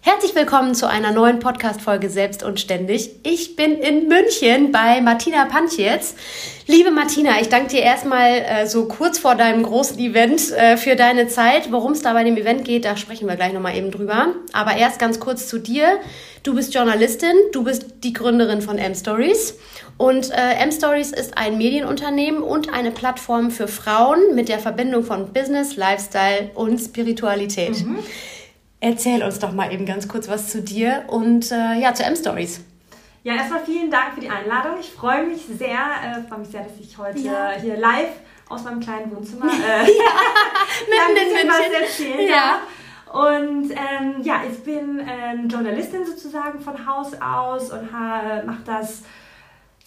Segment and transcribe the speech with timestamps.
[0.00, 3.10] Herzlich willkommen zu einer neuen Podcast-Folge Selbst und Ständig.
[3.24, 6.14] Ich bin in München bei Martina Pantjetz.
[6.66, 10.96] Liebe Martina, ich danke dir erstmal äh, so kurz vor deinem großen Event äh, für
[10.96, 11.72] deine Zeit.
[11.72, 14.28] Worum es da bei dem Event geht, da sprechen wir gleich nochmal eben drüber.
[14.52, 15.98] Aber erst ganz kurz zu dir.
[16.42, 19.58] Du bist Journalistin, du bist die Gründerin von M-Stories.
[19.98, 25.32] Und äh, M-Stories ist ein Medienunternehmen und eine Plattform für Frauen mit der Verbindung von
[25.32, 27.84] Business, Lifestyle und Spiritualität.
[27.84, 27.98] Mhm.
[28.80, 32.60] Erzähl uns doch mal eben ganz kurz was zu dir und äh, ja, zu M-Stories.
[33.24, 34.78] Ja, erstmal vielen Dank für die Einladung.
[34.80, 37.50] Ich freue mich sehr, äh, freue mich sehr, dass ich heute ja.
[37.60, 38.10] hier live
[38.48, 40.12] aus meinem kleinen Wohnzimmer äh, ja,
[40.88, 42.60] mitten in München was erzählen ja.
[43.12, 49.02] Und ähm, ja, ich bin ähm, Journalistin sozusagen von Haus aus und mache das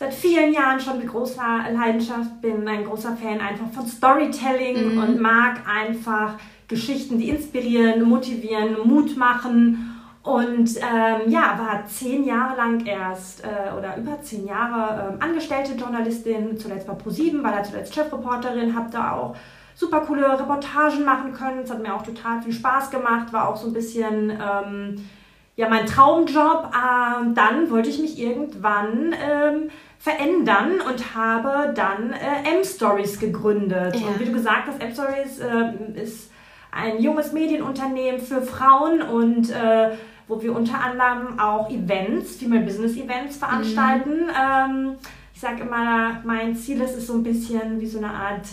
[0.01, 4.97] seit vielen Jahren schon mit großer Leidenschaft, bin ein großer Fan einfach von Storytelling mhm.
[4.97, 6.33] und mag einfach
[6.71, 9.87] Geschichten, die inspirieren, motivieren, Mut machen.
[10.23, 15.73] Und ähm, ja, war zehn Jahre lang erst äh, oder über zehn Jahre ähm, angestellte
[15.73, 19.35] Journalistin, zuletzt bei ProSieben, war da zuletzt Chefreporterin, habe da auch
[19.73, 21.61] super coole Reportagen machen können.
[21.63, 25.09] Es hat mir auch total viel Spaß gemacht, war auch so ein bisschen ähm,
[25.55, 26.71] ja mein Traumjob.
[26.71, 33.95] Ähm, dann wollte ich mich irgendwann ähm, verändern und habe dann äh, M-Stories gegründet.
[33.95, 34.07] Ja.
[34.07, 36.30] Und wie du gesagt hast, M-Stories äh, ist
[36.71, 39.91] ein junges Medienunternehmen für Frauen und äh,
[40.27, 44.27] wo wir unter anderem auch Events, Female Business Events veranstalten.
[44.27, 44.31] Mhm.
[44.41, 44.95] Ähm,
[45.33, 48.45] ich sage immer, mein Ziel ist es so ein bisschen wie so eine Art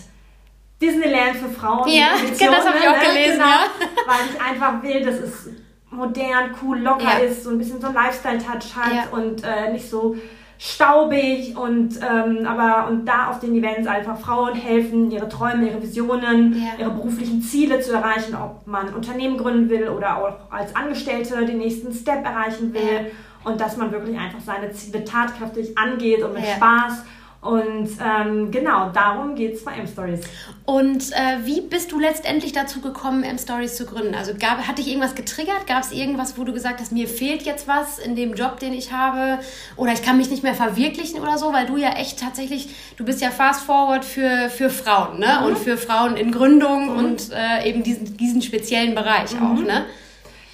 [0.81, 1.87] Disneyland für Frauen.
[1.89, 3.07] Ja, genau, das habe ich auch ne?
[3.07, 3.37] gelesen.
[3.37, 3.67] Genau, ja.
[4.07, 5.49] Weil ich einfach will, dass es
[5.89, 7.25] modern, cool, locker ja.
[7.25, 9.07] ist, so ein bisschen so ein Lifestyle-Touch hat ja.
[9.11, 10.15] und äh, nicht so
[10.61, 15.81] staubig und ähm, aber und da auf den Events einfach Frauen helfen, ihre Träume, ihre
[15.81, 16.71] Visionen, ja.
[16.77, 21.59] ihre beruflichen Ziele zu erreichen, ob man Unternehmen gründen will oder auch als Angestellte den
[21.59, 23.49] nächsten Step erreichen will ja.
[23.49, 26.55] und dass man wirklich einfach seine Ziele tatkräftig angeht und mit ja.
[26.55, 27.05] Spaß
[27.41, 30.19] und ähm, genau, darum geht es bei M-Stories.
[30.65, 34.13] Und äh, wie bist du letztendlich dazu gekommen, M-Stories zu gründen?
[34.13, 35.65] Also gab, hat dich irgendwas getriggert?
[35.65, 38.73] Gab es irgendwas, wo du gesagt hast, mir fehlt jetzt was in dem Job, den
[38.73, 39.39] ich habe?
[39.77, 41.53] Oder ich kann mich nicht mehr verwirklichen oder so?
[41.53, 45.37] Weil du ja echt tatsächlich, du bist ja fast forward für, für Frauen, ne?
[45.39, 45.45] Mhm.
[45.45, 46.97] Und für Frauen in Gründung mhm.
[46.97, 49.45] und äh, eben diesen, diesen speziellen Bereich mhm.
[49.45, 49.85] auch, ne?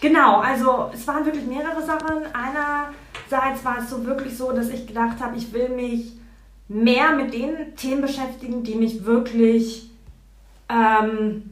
[0.01, 2.25] Genau, also es waren wirklich mehrere Sachen.
[2.31, 6.11] Einerseits war es so wirklich so, dass ich gedacht habe, ich will mich
[6.67, 9.89] mehr mit den Themen beschäftigen, die mich wirklich,
[10.69, 11.51] ähm,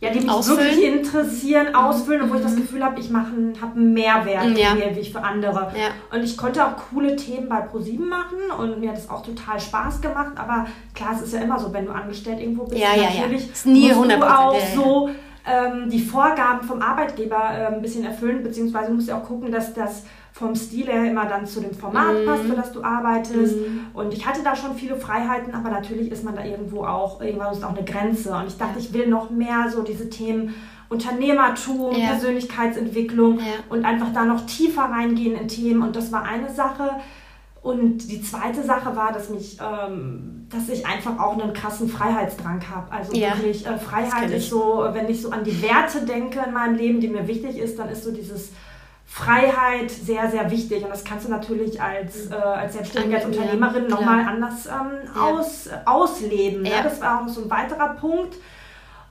[0.00, 0.60] ja, die mich ausfüllen.
[0.60, 2.60] wirklich interessieren, ausfüllen, und wo ich das mhm.
[2.60, 4.74] Gefühl habe, ich mache habe einen Mehrwert ja.
[4.74, 5.72] mehr wie ich für andere.
[5.74, 6.16] Ja.
[6.16, 9.58] Und ich konnte auch coole Themen bei ProSieben machen und mir hat es auch total
[9.58, 10.32] Spaß gemacht.
[10.36, 13.52] Aber klar, es ist ja immer so, wenn du angestellt irgendwo bist, ja, natürlich ja,
[13.52, 15.10] Ist nie musst du auch so
[15.46, 19.72] ähm, die Vorgaben vom Arbeitgeber äh, ein bisschen erfüllen, beziehungsweise musst du auch gucken, dass
[19.74, 20.04] das
[20.38, 22.26] vom Stil her immer dann zu dem Format mhm.
[22.26, 23.56] passt, für das du arbeitest.
[23.56, 23.86] Mhm.
[23.94, 27.54] Und ich hatte da schon viele Freiheiten, aber natürlich ist man da irgendwo auch, irgendwann
[27.54, 28.34] ist auch eine Grenze.
[28.34, 30.54] Und ich dachte, ich will noch mehr so diese Themen
[30.90, 32.08] Unternehmertum, ja.
[32.08, 33.44] Persönlichkeitsentwicklung ja.
[33.70, 35.80] und einfach da noch tiefer reingehen in Themen.
[35.82, 36.90] Und das war eine Sache.
[37.62, 42.60] Und die zweite Sache war, dass mich, ähm, dass ich einfach auch einen krassen Freiheitsdrang
[42.68, 42.92] habe.
[42.92, 46.52] Also ja, wirklich, äh, Freiheit ist so, wenn ich so an die Werte denke in
[46.52, 48.50] meinem Leben, die mir wichtig ist, dann ist so dieses
[49.06, 50.82] Freiheit sehr, sehr wichtig.
[50.82, 55.08] Und das kannst du natürlich als, äh, als Selbstständige, als Unternehmerin ja, nochmal anders ähm,
[55.14, 55.20] ja.
[55.20, 56.62] aus, ausleben.
[56.62, 56.70] Ne?
[56.70, 56.82] Ja.
[56.82, 58.36] Das war auch so ein weiterer Punkt.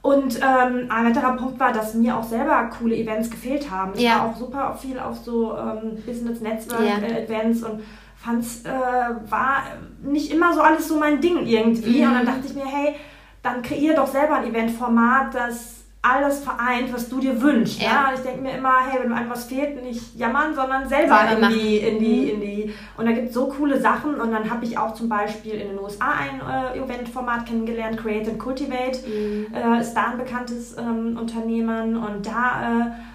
[0.02, 3.94] Und ähm, ein weiterer Punkt war, dass mir auch selber coole Events gefehlt haben.
[3.96, 4.20] Ich ja.
[4.20, 7.68] war auch super viel auf so ähm, Business-Netzwerk-Events ja.
[7.70, 7.84] und
[8.16, 9.64] fand es äh, war
[10.04, 12.02] nicht immer so alles so mein Ding irgendwie.
[12.02, 12.08] Mhm.
[12.10, 12.96] Und dann dachte ich mir, hey,
[13.42, 17.82] dann kreier doch selber ein Eventformat, das alles vereint, was du dir wünschst.
[17.82, 17.88] Ja.
[17.88, 18.12] ja?
[18.14, 21.54] Ich denke mir immer, hey, wenn einem was fehlt, nicht jammern, sondern selber, selber in,
[21.54, 22.30] die, in, die, mhm.
[22.30, 22.74] in die.
[22.98, 24.16] Und da gibt es so coole Sachen.
[24.16, 26.42] Und dann habe ich auch zum Beispiel in den USA ein
[26.76, 29.00] äh, Eventformat kennengelernt, Create and Cultivate.
[29.08, 29.48] Mhm.
[29.54, 31.98] Äh, ist da ein bekanntes ähm, Unternehmen.
[31.98, 32.88] Und da.
[32.88, 33.15] Äh,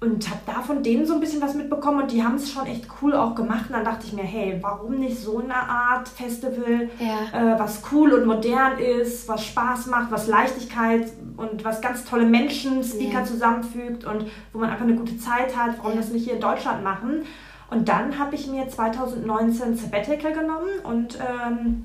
[0.00, 2.66] und habe da von denen so ein bisschen was mitbekommen und die haben es schon
[2.66, 3.66] echt cool auch gemacht.
[3.68, 7.54] Und dann dachte ich mir, hey, warum nicht so eine Art Festival, ja.
[7.54, 12.24] äh, was cool und modern ist, was Spaß macht, was Leichtigkeit und was ganz tolle
[12.24, 13.24] Menschen, Speaker ja.
[13.24, 14.24] zusammenfügt und
[14.54, 15.98] wo man einfach eine gute Zeit hat, warum ja.
[15.98, 17.26] das nicht hier in Deutschland machen.
[17.70, 21.84] Und dann habe ich mir 2019 Sabbatical genommen und ähm,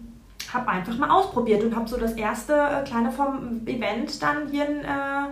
[0.53, 4.67] habe einfach mal ausprobiert und habe so das erste äh, kleine vom Event dann hier
[4.67, 5.27] in, äh,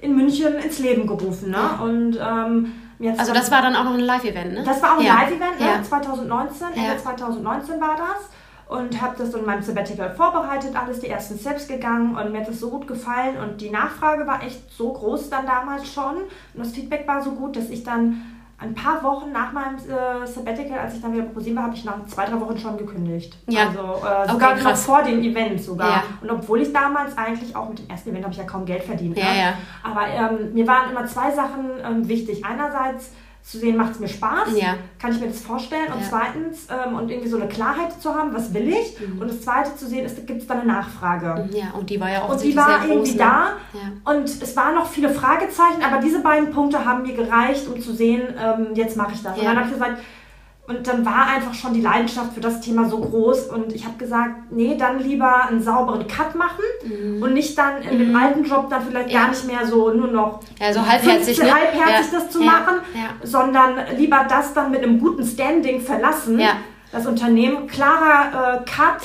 [0.00, 1.50] in München ins Leben gerufen.
[1.50, 1.56] Ne?
[1.56, 1.80] Ja.
[1.82, 4.62] Und ähm, jetzt also das war dann auch noch ein Live-Event, ne?
[4.64, 5.14] Das war auch ein ja.
[5.14, 5.82] Live-Event, ne?
[5.82, 8.30] 2019, Ende 2019 war das
[8.68, 12.48] und habe das in meinem Sabbatical vorbereitet, alles die ersten Steps gegangen und mir hat
[12.48, 16.58] das so gut gefallen und die Nachfrage war echt so groß dann damals schon und
[16.58, 20.78] das Feedback war so gut, dass ich dann ein paar Wochen nach meinem äh, Sabbatical,
[20.78, 23.36] als ich dann wieder pro war, habe ich nach zwei, drei Wochen schon gekündigt.
[23.48, 23.68] Ja.
[23.68, 25.88] Also äh, sogar okay, noch vor dem Event sogar.
[25.88, 26.02] Ja.
[26.22, 28.82] Und obwohl ich damals eigentlich auch mit dem ersten Event habe ich ja kaum Geld
[28.82, 29.18] verdient.
[29.18, 29.38] Ja, ne?
[29.38, 29.52] ja.
[29.82, 32.44] Aber ähm, mir waren immer zwei Sachen ähm, wichtig.
[32.46, 33.12] Einerseits
[33.46, 34.74] zu sehen, macht es mir Spaß, ja.
[34.98, 35.92] kann ich mir das vorstellen.
[35.92, 36.06] Und ja.
[36.08, 38.98] zweitens, ähm, und irgendwie so eine Klarheit zu haben, was will ich.
[38.98, 39.20] Mhm.
[39.20, 41.48] Und das zweite zu sehen, ist, gibt es da eine Nachfrage.
[41.52, 43.18] Ja, und die war ja auch Und die war irgendwie groß, ne?
[43.18, 43.52] da.
[43.72, 44.12] Ja.
[44.12, 47.94] Und es waren noch viele Fragezeichen, aber diese beiden Punkte haben mir gereicht, um zu
[47.94, 49.38] sehen, ähm, jetzt mache ich das.
[49.38, 49.98] Und dann habe ich gesagt,
[50.68, 53.96] und dann war einfach schon die Leidenschaft für das Thema so groß und ich habe
[53.98, 57.22] gesagt, nee, dann lieber einen sauberen Cut machen mhm.
[57.22, 58.16] und nicht dann in dem mhm.
[58.16, 59.20] alten Job dann vielleicht ja.
[59.20, 61.54] gar nicht mehr so nur noch ja, so halbherzig, 15, ne?
[61.54, 62.18] halbherzig ja.
[62.18, 62.74] das zu machen,
[63.22, 66.40] sondern lieber das dann mit einem guten Standing verlassen,
[66.90, 69.02] das Unternehmen, klarer äh, Cut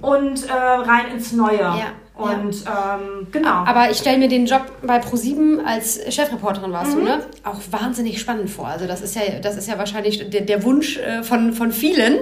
[0.00, 1.74] und äh, rein ins Neue.
[2.16, 3.00] Und ja.
[3.00, 3.64] ähm, genau.
[3.66, 7.00] Aber ich stelle mir den Job bei Pro7 als Chefreporterin warst mhm.
[7.00, 7.26] du, ne?
[7.42, 8.68] Auch wahnsinnig spannend vor.
[8.68, 12.18] Also das ist ja, das ist ja wahrscheinlich der, der Wunsch äh, von, von vielen.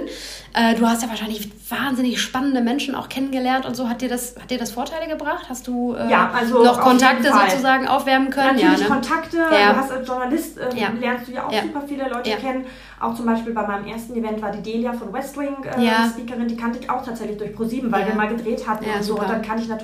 [0.55, 3.87] Äh, du hast ja wahrscheinlich wahnsinnig spannende Menschen auch kennengelernt und so.
[3.89, 5.45] Hat dir das, hat dir das Vorteile gebracht?
[5.49, 8.55] Hast du äh, ja, also noch Kontakte sozusagen aufwärmen können?
[8.55, 8.85] Natürlich ja, ne?
[8.85, 9.37] Kontakte.
[9.37, 9.73] Ja.
[9.73, 10.69] Du hast als Journalist äh,
[10.99, 12.65] lernst du ja auch super viele Leute kennen.
[12.99, 16.09] Auch zum Beispiel bei meinem ersten Event war die Delia von West Wing äh, ja.
[16.09, 19.19] Speakerin, die kannte ich auch tatsächlich durch ProSieben, weil wir mal gedreht hatten und so.
[19.19, 19.82] Und dann kannte ich natürlich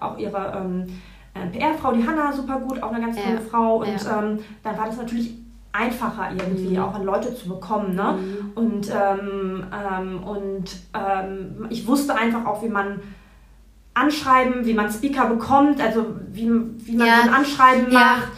[0.00, 0.86] auch ihre ähm,
[1.34, 3.76] äh, PR-Frau, die Hanna, super gut, auch eine ganz tolle Frau.
[3.78, 5.34] Und ähm, dann war das natürlich
[5.72, 6.82] einfacher irgendwie mhm.
[6.82, 7.94] auch an Leute zu bekommen.
[7.94, 8.18] Ne?
[8.18, 8.52] Mhm.
[8.54, 10.64] Und, ähm, ähm, und
[10.94, 13.00] ähm, ich wusste einfach auch, wie man
[13.94, 16.50] Anschreiben, wie man Speaker bekommt, also wie,
[16.86, 17.16] wie man ja.
[17.16, 18.28] so ein Anschreiben macht,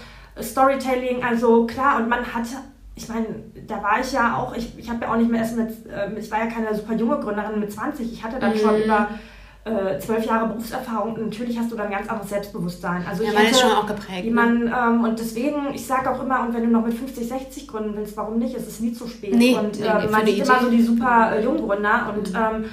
[0.40, 2.56] Storytelling, also klar, und man hatte
[2.99, 3.26] ich meine,
[3.66, 6.19] da war ich ja auch, ich, ich habe ja auch nicht mehr erst mit, äh,
[6.19, 8.58] ich war ja keine super junge Gründerin mit 20, ich hatte dann mhm.
[8.58, 9.08] schon über
[10.00, 13.05] zwölf Jahre Berufserfahrung und natürlich hast du dann ein ganz anderes Selbstbewusstsein.
[13.06, 14.25] Also ja, man ist schon auch geprägt.
[14.25, 14.75] Jemand, ne?
[14.75, 17.94] ähm, und deswegen, ich sage auch immer, und wenn du noch mit 50, 60 gründen
[17.94, 18.55] willst, warum nicht?
[18.55, 19.34] Es ist nie zu spät.
[19.34, 22.36] Nee, und nee, äh, man sieht immer so die super äh, Junggründer und mhm.
[22.36, 22.65] ähm,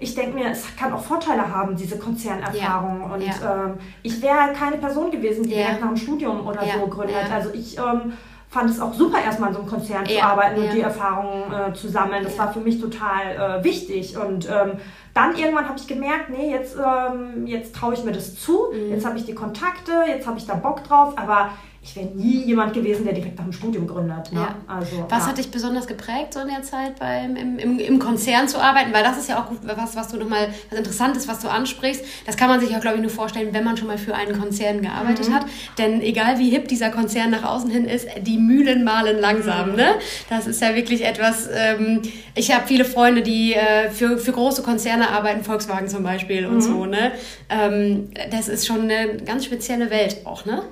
[0.00, 3.00] ich denke mir, es kann auch Vorteile haben, diese Konzernerfahrung.
[3.00, 3.14] Ja.
[3.14, 3.66] Und ja.
[3.66, 7.30] Ähm, ich wäre keine Person gewesen, die direkt nach dem Studium oder so gründet.
[7.30, 8.14] Also ich ähm,
[8.48, 11.74] fand es auch super, erstmal in so einem Konzern zu arbeiten und die Erfahrungen äh,
[11.74, 12.24] zu sammeln.
[12.24, 14.16] Das war für mich total äh, wichtig.
[14.16, 14.72] Und ähm,
[15.14, 18.90] dann irgendwann habe ich gemerkt, nee, jetzt, ähm, jetzt traue ich mir das zu, mhm.
[18.90, 21.50] jetzt habe ich die Kontakte, jetzt habe ich da Bock drauf, aber
[21.82, 24.30] ich wäre nie jemand gewesen, der direkt nach dem Studium gründet.
[24.32, 24.40] Ne?
[24.40, 24.54] Ja.
[24.66, 25.28] Also, was ja.
[25.30, 28.92] hat dich besonders geprägt, so in der Zeit beim, im, im, im Konzern zu arbeiten?
[28.92, 31.48] Weil das ist ja auch gut, was, was du nochmal, was interessant ist, was du
[31.48, 32.04] ansprichst.
[32.26, 34.38] Das kann man sich auch, glaube ich, nur vorstellen, wenn man schon mal für einen
[34.38, 35.34] Konzern gearbeitet mhm.
[35.34, 35.46] hat.
[35.78, 39.70] Denn egal wie hip dieser Konzern nach außen hin ist, die Mühlen malen langsam.
[39.70, 39.76] Mhm.
[39.76, 39.94] Ne?
[40.28, 42.02] Das ist ja wirklich etwas, ähm,
[42.34, 46.56] ich habe viele Freunde, die äh, für, für große Konzerne arbeiten, Volkswagen zum Beispiel und
[46.56, 46.60] mhm.
[46.60, 46.86] so.
[46.86, 47.12] Ne?
[47.48, 50.62] Ähm, das ist schon eine ganz spezielle Welt auch, ne?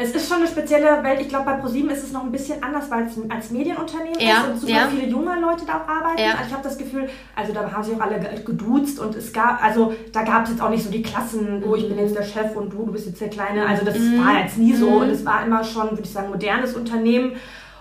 [0.00, 1.20] Es ist schon eine spezielle Welt.
[1.20, 4.42] Ich glaube, bei ProSieben ist es noch ein bisschen anders, weil es als Medienunternehmen ja,
[4.42, 4.88] ist und super ja.
[4.88, 6.22] viele junge Leute da auch arbeiten.
[6.22, 6.30] Ja.
[6.34, 9.60] Also ich habe das Gefühl, also da haben sich auch alle geduzt und es gab,
[9.62, 12.22] also da gab es jetzt auch nicht so die Klassen, oh, ich bin jetzt der
[12.22, 13.66] Chef und du, du bist jetzt der Kleine.
[13.66, 14.24] Also das mhm.
[14.24, 14.96] war jetzt nie so mhm.
[14.98, 17.32] und es war immer schon, würde ich sagen, modernes Unternehmen.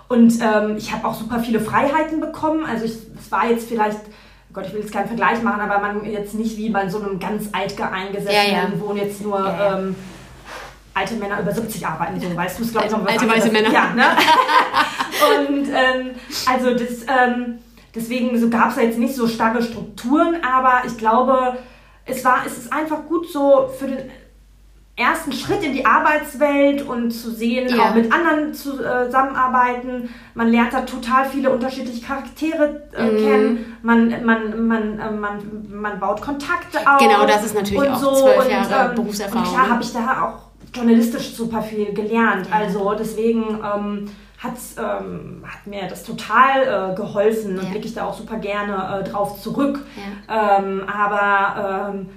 [0.07, 2.65] Und ähm, ich habe auch super viele Freiheiten bekommen.
[2.65, 3.99] Also es war jetzt vielleicht
[4.57, 7.19] Gott, ich will jetzt keinen Vergleich machen, aber man jetzt nicht wie bei so einem
[7.19, 8.71] ganz altgeeingesessenen, ja, ja.
[8.79, 9.95] wo jetzt nur ja, ähm,
[10.95, 13.51] alte Männer über 70 arbeiten, so weißt du es, glaube ich, noch was Alte weiße
[13.51, 13.71] Männer.
[13.71, 14.05] Ja, ne?
[15.47, 16.15] Und ähm,
[16.47, 17.59] also das, ähm,
[17.93, 21.57] deswegen so gab es ja jetzt nicht so starre Strukturen, aber ich glaube,
[22.05, 24.09] es war, es ist einfach gut so für den
[24.97, 27.83] ersten Schritt in die Arbeitswelt und zu sehen, ja.
[27.83, 30.09] auch mit anderen zusammenarbeiten.
[30.33, 33.17] Man lernt da total viele unterschiedliche Charaktere äh, mhm.
[33.17, 33.77] kennen.
[33.83, 36.97] Man, man, man, äh, man, man baut Kontakte auf.
[36.99, 38.15] Genau, das ist natürlich auch so.
[38.15, 39.43] zwölf Jahre und, ähm, Berufserfahrung.
[39.43, 39.73] Und klar ne?
[39.73, 42.47] habe ich da auch journalistisch super viel gelernt.
[42.49, 42.55] Ja.
[42.55, 44.09] Also deswegen ähm,
[44.77, 49.09] ähm, hat mir das total äh, geholfen und blicke ich da auch super gerne äh,
[49.09, 49.79] drauf zurück.
[50.27, 52.09] Ähm, aber ähm,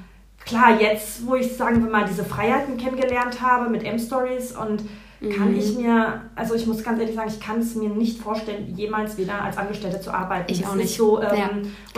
[0.44, 4.82] klar, jetzt, wo ich, sagen wir mal, diese Freiheiten kennengelernt habe mit M-Stories und
[5.20, 5.58] kann mhm.
[5.58, 9.18] ich mir, also ich muss ganz ehrlich sagen, ich kann es mir nicht vorstellen, jemals
[9.18, 10.50] wieder als Angestellte zu arbeiten.
[10.50, 10.96] Ich das auch nicht.
[10.96, 11.50] So, ähm, ja,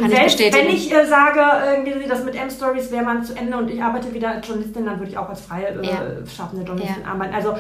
[0.05, 1.41] und selbst wenn ich äh, sage,
[1.85, 4.99] irgendwie das mit M-Stories wäre mal zu Ende und ich arbeite wieder als Journalistin, dann
[4.99, 6.01] würde ich auch als freie äh, ja.
[6.27, 7.13] schaffende Journalistin ja.
[7.13, 7.35] arbeiten.
[7.35, 7.55] Also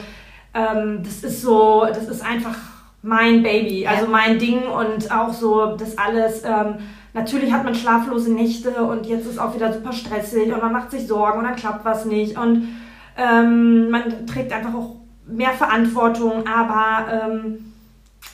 [0.52, 2.56] ähm, das ist so, das ist einfach
[3.02, 6.42] mein Baby, also mein Ding und auch so das alles.
[6.44, 6.78] Ähm,
[7.14, 10.90] natürlich hat man schlaflose Nächte und jetzt ist auch wieder super stressig und man macht
[10.90, 12.68] sich Sorgen und dann klappt was nicht und
[13.16, 17.72] ähm, man trägt einfach auch mehr Verantwortung, aber ähm,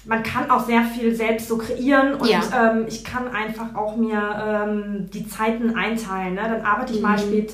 [0.05, 2.41] man kann auch sehr viel selbst so kreieren und ja.
[2.55, 6.35] ähm, ich kann einfach auch mir ähm, die Zeiten einteilen.
[6.35, 6.43] Ne?
[6.43, 7.09] Dann arbeite ich mhm.
[7.09, 7.53] mal spät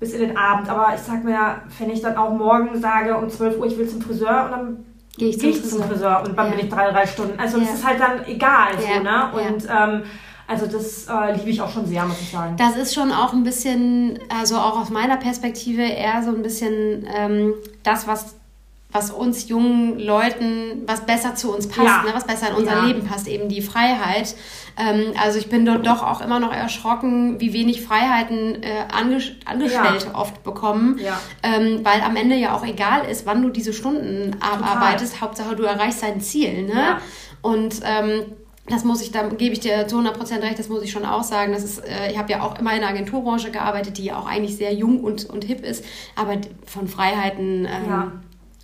[0.00, 3.28] bis in den Abend, aber ich sag mir, wenn ich dann auch morgen sage um
[3.28, 4.84] 12 Uhr, ich will zum Friseur und dann
[5.16, 5.78] gehe ich, zum, geh ich Friseur.
[5.80, 6.52] zum Friseur und dann ja.
[6.52, 7.38] bin ich drei, drei Stunden.
[7.38, 7.64] Also ja.
[7.64, 9.30] das ist halt dann egal so, ne?
[9.32, 10.02] Und ähm,
[10.46, 12.56] also das äh, liebe ich auch schon sehr, muss ich sagen.
[12.56, 17.06] Das ist schon auch ein bisschen, also auch aus meiner Perspektive eher so ein bisschen
[17.16, 18.36] ähm, das, was
[18.92, 22.02] was uns jungen Leuten, was besser zu uns passt, ja.
[22.02, 22.84] ne, was besser in unser ja.
[22.84, 24.34] Leben passt, eben die Freiheit.
[24.76, 29.22] Ähm, also ich bin dort doch auch immer noch erschrocken, wie wenig Freiheiten äh, Ange
[29.46, 30.14] Angestellte ja.
[30.14, 31.00] oft bekommen,
[31.42, 35.62] ähm, weil am Ende ja auch egal ist, wann du diese Stunden abarbeitest, Hauptsache du
[35.62, 36.64] erreichst dein Ziel.
[36.64, 36.98] Ne?
[37.40, 38.24] Und ähm,
[38.68, 41.24] das muss ich, da gebe ich dir zu 100% recht, das muss ich schon auch
[41.24, 41.52] sagen.
[41.52, 44.26] Das ist, äh, ich habe ja auch immer in der Agenturbranche gearbeitet, die ja auch
[44.26, 48.12] eigentlich sehr jung und, und hip ist, aber von Freiheiten ähm, ja.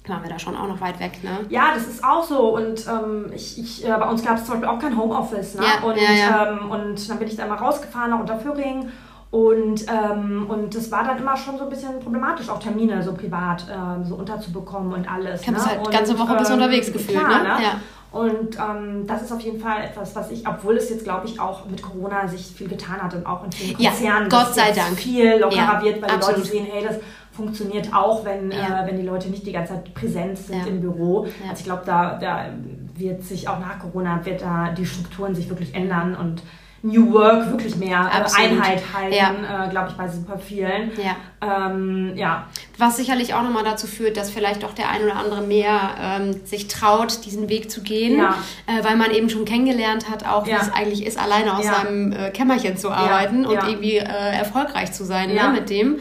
[0.07, 1.25] waren wir da schon auch noch weit weg.
[1.25, 1.41] Ne?
[1.49, 2.55] Ja, das ist auch so.
[2.55, 5.57] Und ähm, ich, ich, äh, bei uns gab es zum Beispiel auch kein Homeoffice.
[5.57, 5.63] Ne?
[5.65, 6.53] Ja, und, ja.
[6.53, 8.91] Ähm, und dann bin ich da mal rausgefahren nach Unterföhring.
[9.31, 13.13] Und, ähm, und das war dann immer schon so ein bisschen problematisch, auch Termine so
[13.13, 15.43] privat ähm, so unterzubekommen und alles.
[15.43, 15.63] Ich ne?
[15.63, 17.19] halt und, ganze Woche bis unterwegs gefühlt.
[17.19, 17.49] Klar, ne?
[17.49, 17.63] ne?
[17.63, 17.81] Ja.
[18.11, 21.39] Und ähm, das ist auf jeden Fall etwas, was ich, obwohl es jetzt, glaube ich,
[21.39, 24.73] auch mit Corona sich viel getan hat und auch in vielen Konzernen ja, Gott sei
[24.73, 24.99] Dank.
[24.99, 26.37] viel lockerer ja, wird, weil absolut.
[26.37, 26.97] die Leute sehen, hey, das
[27.33, 28.83] funktioniert auch, wenn, ja.
[28.83, 31.27] äh, wenn die Leute nicht die ganze Zeit präsent sind im Büro.
[31.43, 32.47] Also ich glaube, da, da
[32.95, 36.43] wird sich auch nach Corona, wird da die Strukturen sich wirklich ändern und
[36.83, 38.51] New Work wirklich mehr äh, Absolut.
[38.53, 39.67] Einheit halten, ja.
[39.67, 40.93] äh, glaube ich, bei super vielen.
[40.97, 41.17] Ja.
[41.41, 42.47] Ähm, ja.
[42.77, 46.41] Was sicherlich auch nochmal dazu führt, dass vielleicht doch der ein oder andere mehr ähm,
[46.45, 48.37] sich traut, diesen Weg zu gehen, ja.
[48.67, 52.13] äh, weil man eben schon kennengelernt hat, auch wie es eigentlich ist, alleine aus seinem
[52.13, 55.99] äh, Kämmerchen zu arbeiten und irgendwie äh, erfolgreich zu sein ne, mit dem.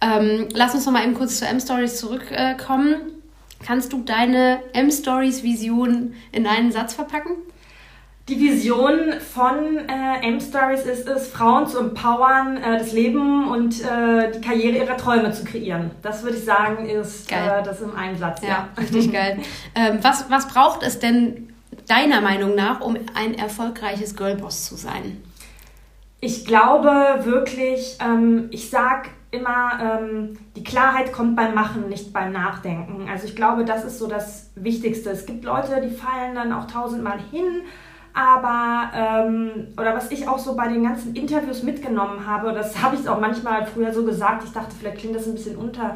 [0.00, 2.96] Ähm, lass uns nochmal eben kurz zu M-Stories zurückkommen.
[3.64, 7.32] Kannst du deine M-Stories-Vision in einen Satz verpacken?
[8.28, 14.30] Die Vision von äh, M-Stories ist es, Frauen zu empowern, äh, das Leben und äh,
[14.30, 15.92] die Karriere ihrer Träume zu kreieren.
[16.02, 18.42] Das würde ich sagen, ist äh, das im Einsatz.
[18.42, 18.68] Ja, ja.
[18.76, 19.38] richtig geil.
[19.74, 21.54] Ähm, was, was braucht es denn
[21.86, 25.22] deiner Meinung nach, um ein erfolgreiches Girlboss zu sein?
[26.20, 26.90] Ich glaube
[27.22, 33.08] wirklich, ähm, ich sage immer, ähm, die Klarheit kommt beim Machen, nicht beim Nachdenken.
[33.10, 35.08] Also ich glaube, das ist so das Wichtigste.
[35.08, 37.62] Es gibt Leute, die fallen dann auch tausendmal hin
[38.18, 42.96] aber, ähm, oder was ich auch so bei den ganzen Interviews mitgenommen habe, das habe
[42.96, 45.94] ich auch manchmal früher so gesagt, ich dachte, vielleicht klingt das ein bisschen unter,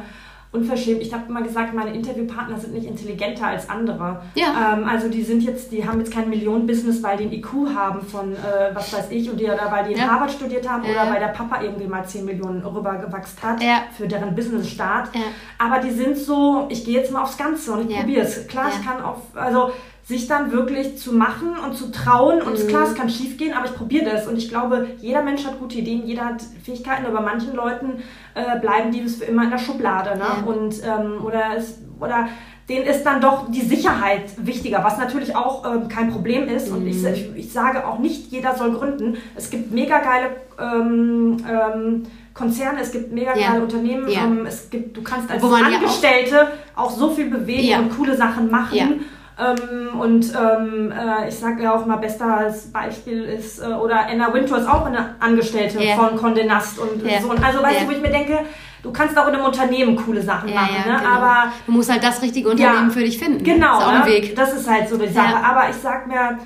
[0.53, 1.01] unverschämt.
[1.01, 4.21] Ich habe immer gesagt, meine Interviewpartner sind nicht intelligenter als andere.
[4.35, 4.75] Ja.
[4.77, 8.01] Ähm, also die sind jetzt, die haben jetzt kein Millionen-Business, weil die ein IQ haben
[8.01, 10.07] von äh, was weiß ich und die oder weil die in ja.
[10.07, 10.91] Harvard studiert haben ja.
[10.91, 13.61] oder weil der Papa irgendwie mal 10 Millionen rübergewachsen hat
[13.97, 15.09] für deren Business-Start.
[15.57, 18.47] Aber die sind so, ich gehe jetzt mal aufs Ganze und ich probiere es.
[18.47, 19.71] Klar, ich kann auf, also
[20.05, 22.41] sich dann wirklich zu machen und zu trauen.
[22.41, 22.67] Und mhm.
[22.67, 24.27] klar, es kann schief gehen, aber ich probiere das.
[24.27, 28.59] Und ich glaube, jeder Mensch hat gute Ideen, jeder hat Fähigkeiten, aber manchen Leuten äh,
[28.59, 30.17] bleiben die für immer in der Schublade.
[30.17, 30.25] Ne?
[30.25, 30.43] Ja.
[30.45, 32.27] Und, ähm, oder, es, oder
[32.67, 36.69] denen ist dann doch die Sicherheit wichtiger, was natürlich auch ähm, kein Problem ist.
[36.69, 36.75] Mhm.
[36.75, 39.17] Und ich, ich, ich, sage auch nicht, jeder soll gründen.
[39.35, 43.61] Es gibt mega geile ähm, ähm, Konzerne, es gibt mega geile ja.
[43.61, 44.09] Unternehmen.
[44.09, 44.25] Ja.
[44.25, 48.51] Ähm, es gibt, du kannst als Angestellte auch, auch, so viel bewegen und coole Sachen
[48.51, 49.05] machen.
[49.39, 54.31] Ähm, und ähm, äh, ich sage ja auch mal, bestes Beispiel ist, äh, oder Anna
[54.33, 55.95] Wintour ist auch eine Angestellte yeah.
[55.95, 57.19] von Condé Nast und yeah.
[57.19, 57.31] so.
[57.31, 57.81] Also weißt yeah.
[57.81, 58.39] du, wo ich mir denke,
[58.83, 60.99] du kannst auch in einem Unternehmen coole Sachen ja, machen, ja, ne?
[60.99, 61.15] Genau.
[61.15, 63.43] aber du musst halt das richtige Unternehmen ja, für dich finden.
[63.43, 64.35] Genau, das ist, ne?
[64.35, 65.43] das ist halt so die Sache.
[65.43, 66.37] Aber ich sag mir,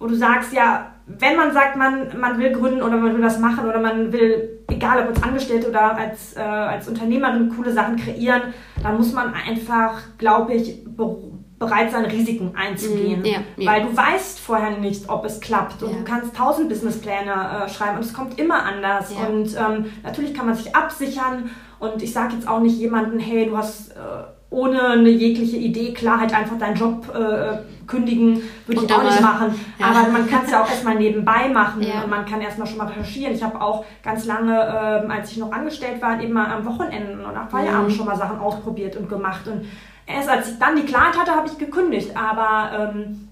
[0.00, 3.38] wo du sagst, ja, wenn man sagt, man, man will gründen oder man will was
[3.38, 7.96] machen oder man will, egal ob als Angestellte oder als, äh, als Unternehmerin, coole Sachen
[7.96, 8.42] kreieren,
[8.82, 10.84] dann muss man einfach, glaube ich,
[11.64, 13.22] bereit sein, Risiken einzugehen.
[13.22, 13.70] Mm, ja, ja.
[13.70, 15.82] Weil du weißt vorher nicht, ob es klappt.
[15.82, 15.98] Und ja.
[15.98, 19.12] du kannst tausend Businesspläne äh, schreiben und es kommt immer anders.
[19.28, 21.50] Und ähm, natürlich kann man sich absichern.
[21.78, 23.92] Und ich sage jetzt auch nicht jemanden, hey, du hast...
[23.92, 23.94] Äh,
[24.52, 29.54] ohne eine jegliche Idee, Klarheit einfach deinen Job äh, kündigen, würde ich auch nicht machen.
[29.80, 32.86] Aber man kann es ja auch erstmal nebenbei machen und man kann erstmal schon mal
[32.86, 33.34] recherchieren.
[33.34, 37.26] Ich habe auch ganz lange, äh, als ich noch angestellt war, eben mal am Wochenende
[37.26, 37.94] und am Feierabend mhm.
[37.94, 39.48] schon mal Sachen ausprobiert und gemacht.
[39.48, 39.64] Und
[40.12, 42.16] erst als ich dann die Klarheit hatte, habe ich gekündigt.
[42.16, 43.28] Aber ähm,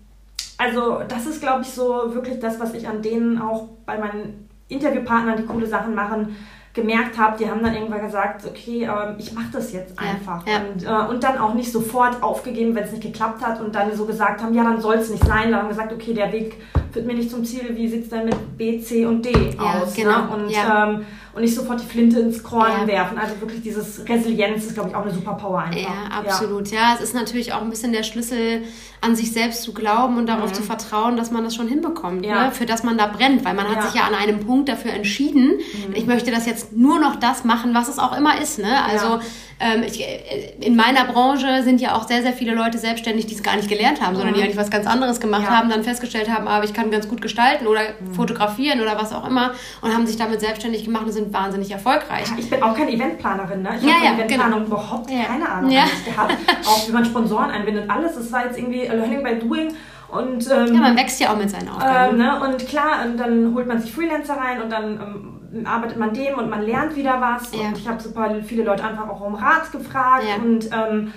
[0.58, 4.48] also das ist, glaube ich, so wirklich das, was ich an denen auch bei meinen
[4.68, 6.36] Interviewpartnern, die coole Sachen machen,
[6.72, 10.46] gemerkt habe, die haben dann irgendwann gesagt, okay, ähm, ich mache das jetzt einfach.
[10.46, 10.60] Ja, ja.
[10.60, 13.92] Und, äh, und dann auch nicht sofort aufgegeben, wenn es nicht geklappt hat und dann
[13.94, 15.50] so gesagt haben, ja, dann soll es nicht sein.
[15.50, 18.26] Dann haben gesagt, okay, der Weg führt mir nicht zum Ziel, wie sieht es denn
[18.26, 19.96] mit B, C und D ja, aus?
[19.96, 20.04] Ne?
[20.04, 20.18] Genau.
[20.18, 20.44] Ne?
[20.44, 23.18] Und, ähm, und nicht sofort die Flinte ins Korn werfen.
[23.18, 25.80] Also wirklich dieses Resilienz ist, glaube ich, auch eine Superpower einfach.
[25.80, 26.70] Ja, absolut.
[26.70, 26.94] Ja.
[26.94, 28.62] es ist natürlich auch ein bisschen der Schlüssel,
[29.00, 30.54] an sich selbst zu glauben und darauf mhm.
[30.54, 32.50] zu vertrauen, dass man das schon hinbekommt, ne?
[32.52, 33.44] für das man da brennt.
[33.44, 35.94] Weil man hat sich ja an einem Punkt dafür entschieden, mhm.
[35.94, 38.58] ich möchte das jetzt nur noch das machen, was es auch immer ist.
[38.58, 38.84] Ne?
[38.84, 39.20] Also
[39.60, 43.34] ähm, ich, äh, in meiner Branche sind ja auch sehr, sehr viele Leute selbstständig, die
[43.34, 44.46] es gar nicht gelernt haben, sondern die mhm.
[44.46, 45.50] eigentlich was ganz anderes gemacht ja.
[45.50, 48.14] haben, dann festgestellt haben, aber ich kann ganz gut gestalten oder mhm.
[48.14, 49.52] fotografieren oder was auch immer
[49.82, 52.26] und haben sich damit selbstständig gemacht und sind wahnsinnig erfolgreich.
[52.28, 53.70] Ja, ich bin auch keine Eventplanerin, ne?
[53.76, 54.66] Ich ja, habe ja, Eventplanung genau.
[54.66, 55.84] überhaupt keine Ahnung ja.
[56.06, 56.36] gehabt.
[56.64, 58.14] auch wie man Sponsoren einbindet, alles.
[58.14, 59.74] Das war jetzt irgendwie Learning by Doing.
[60.08, 62.18] Und, ähm, ja, man wächst ja auch mit seinen Aufgaben.
[62.18, 62.40] Ähm, ne?
[62.40, 66.38] Und klar, und dann holt man sich Freelancer rein und dann ähm, arbeitet man dem
[66.38, 67.52] und man lernt wieder was.
[67.52, 67.68] Ja.
[67.68, 70.24] Und ich habe super viele Leute einfach auch um Rat gefragt.
[70.28, 70.42] Ja.
[70.42, 71.12] Und ähm,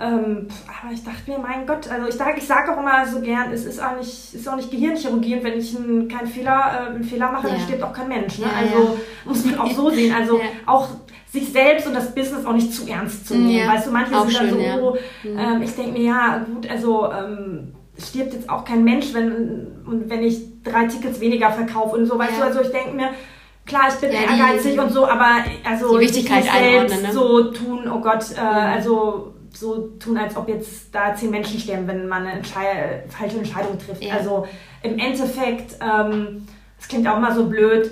[0.00, 3.20] ähm, aber ich dachte mir, mein Gott, also ich sage ich sag auch immer so
[3.20, 6.88] gern, es ist auch nicht, ist auch nicht Gehirnchirurgie und wenn ich einen, keinen Fehler,
[6.90, 7.54] äh, einen Fehler mache, ja.
[7.54, 8.38] dann stirbt auch kein Mensch.
[8.38, 8.46] Ne?
[8.58, 10.12] also muss man auch so sehen.
[10.12, 10.88] Also auch
[11.30, 13.68] sich selbst und das Business auch nicht zu ernst zu nehmen.
[13.68, 16.68] Weißt du, manche auch sind dann schön, so, oh, ähm, ich denke mir, ja, gut,
[16.68, 21.96] also ähm, stirbt jetzt auch kein Mensch, wenn, und wenn ich drei Tickets weniger verkaufe
[21.96, 23.10] und so, weißt du, also ich denke mir,
[23.66, 27.12] klar, ich bin ja, ehrgeizig und so, aber also die Wichtigkeit selbst ne?
[27.12, 31.86] so tun, oh Gott, äh, also so tun, als ob jetzt da zehn Menschen sterben,
[31.86, 34.02] wenn man eine Entschei falsche Entscheidung trifft.
[34.02, 34.14] Ja.
[34.14, 34.46] Also
[34.82, 36.46] im Endeffekt, ähm,
[36.78, 37.90] es klingt auch mal so blöd,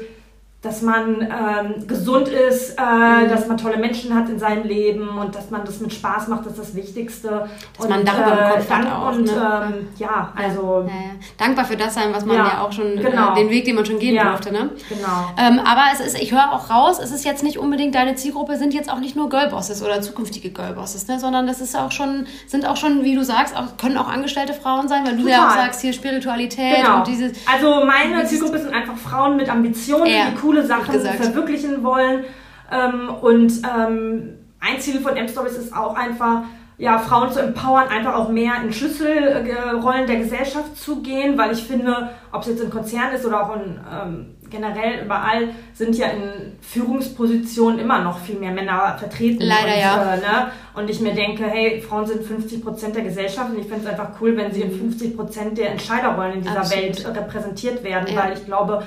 [0.63, 3.29] dass man ähm, gesund ist, äh, mhm.
[3.29, 6.47] dass man tolle Menschen hat in seinem Leben und dass man das mit Spaß macht,
[6.47, 7.49] das ist das Wichtigste.
[7.77, 9.13] Dass und, man darüber äh, im Kopf hat auch.
[9.13, 9.71] Und ne?
[9.75, 10.85] ähm, ja, also...
[10.87, 11.11] Ja, ja.
[11.37, 13.33] Dankbar für das sein, was man ja, ja auch schon, äh, genau.
[13.33, 14.53] äh, den Weg, den man schon gehen durfte.
[14.53, 14.71] Ne?
[14.89, 15.31] Genau.
[15.37, 18.57] Ähm, aber es ist, ich höre auch raus, es ist jetzt nicht unbedingt, deine Zielgruppe
[18.57, 21.19] sind jetzt auch nicht nur Girlbosses oder zukünftige Girlbosses, ne?
[21.19, 24.55] sondern das ist auch schon, sind auch schon, wie du sagst, auch, können auch angestellte
[24.55, 25.33] Frauen sein, weil du Total.
[25.33, 26.99] ja auch sagst, hier Spiritualität genau.
[26.99, 27.33] und dieses...
[27.53, 32.25] Also meine Zielgruppe sind einfach Frauen mit Ambitionen, die coole Sachen verwirklichen wollen.
[32.71, 36.43] Ähm, und ähm, ein Ziel von M-Stories ist auch einfach,
[36.79, 41.63] ja, Frauen zu empowern, einfach auch mehr in Schlüsselrollen der Gesellschaft zu gehen, weil ich
[41.63, 46.09] finde, ob es jetzt in Konzernen ist oder auch in, ähm, generell überall, sind ja
[46.09, 49.43] in Führungspositionen immer noch viel mehr Männer vertreten.
[49.43, 50.15] Leider, und, ja.
[50.15, 50.53] Äh, ne?
[50.75, 53.91] und ich mir denke, hey, Frauen sind 50 Prozent der Gesellschaft und ich finde es
[53.91, 56.85] einfach cool, wenn sie in 50 Prozent der Entscheiderrollen in dieser Absolut.
[56.85, 58.23] Welt repräsentiert werden, ja.
[58.23, 58.83] weil ich glaube,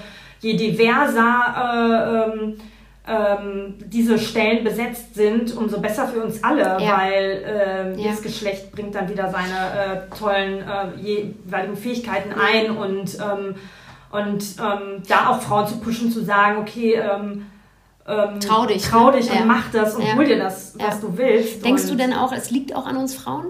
[0.46, 2.58] je diverser äh, ähm,
[3.08, 6.98] ähm, diese Stellen besetzt sind, umso besser für uns alle, ja.
[6.98, 7.98] weil äh, ja.
[7.98, 13.56] jedes Geschlecht bringt dann wieder seine äh, tollen äh, jeweiligen Fähigkeiten ein und, ähm,
[14.12, 17.46] und ähm, da auch Frauen zu pushen, zu sagen, okay, ähm,
[18.08, 19.42] ähm, trau dich, trau dich ne?
[19.42, 21.66] und mach das und hol dir das, was du willst.
[21.66, 23.46] Denkst und du denn auch, es liegt auch an uns Frauen?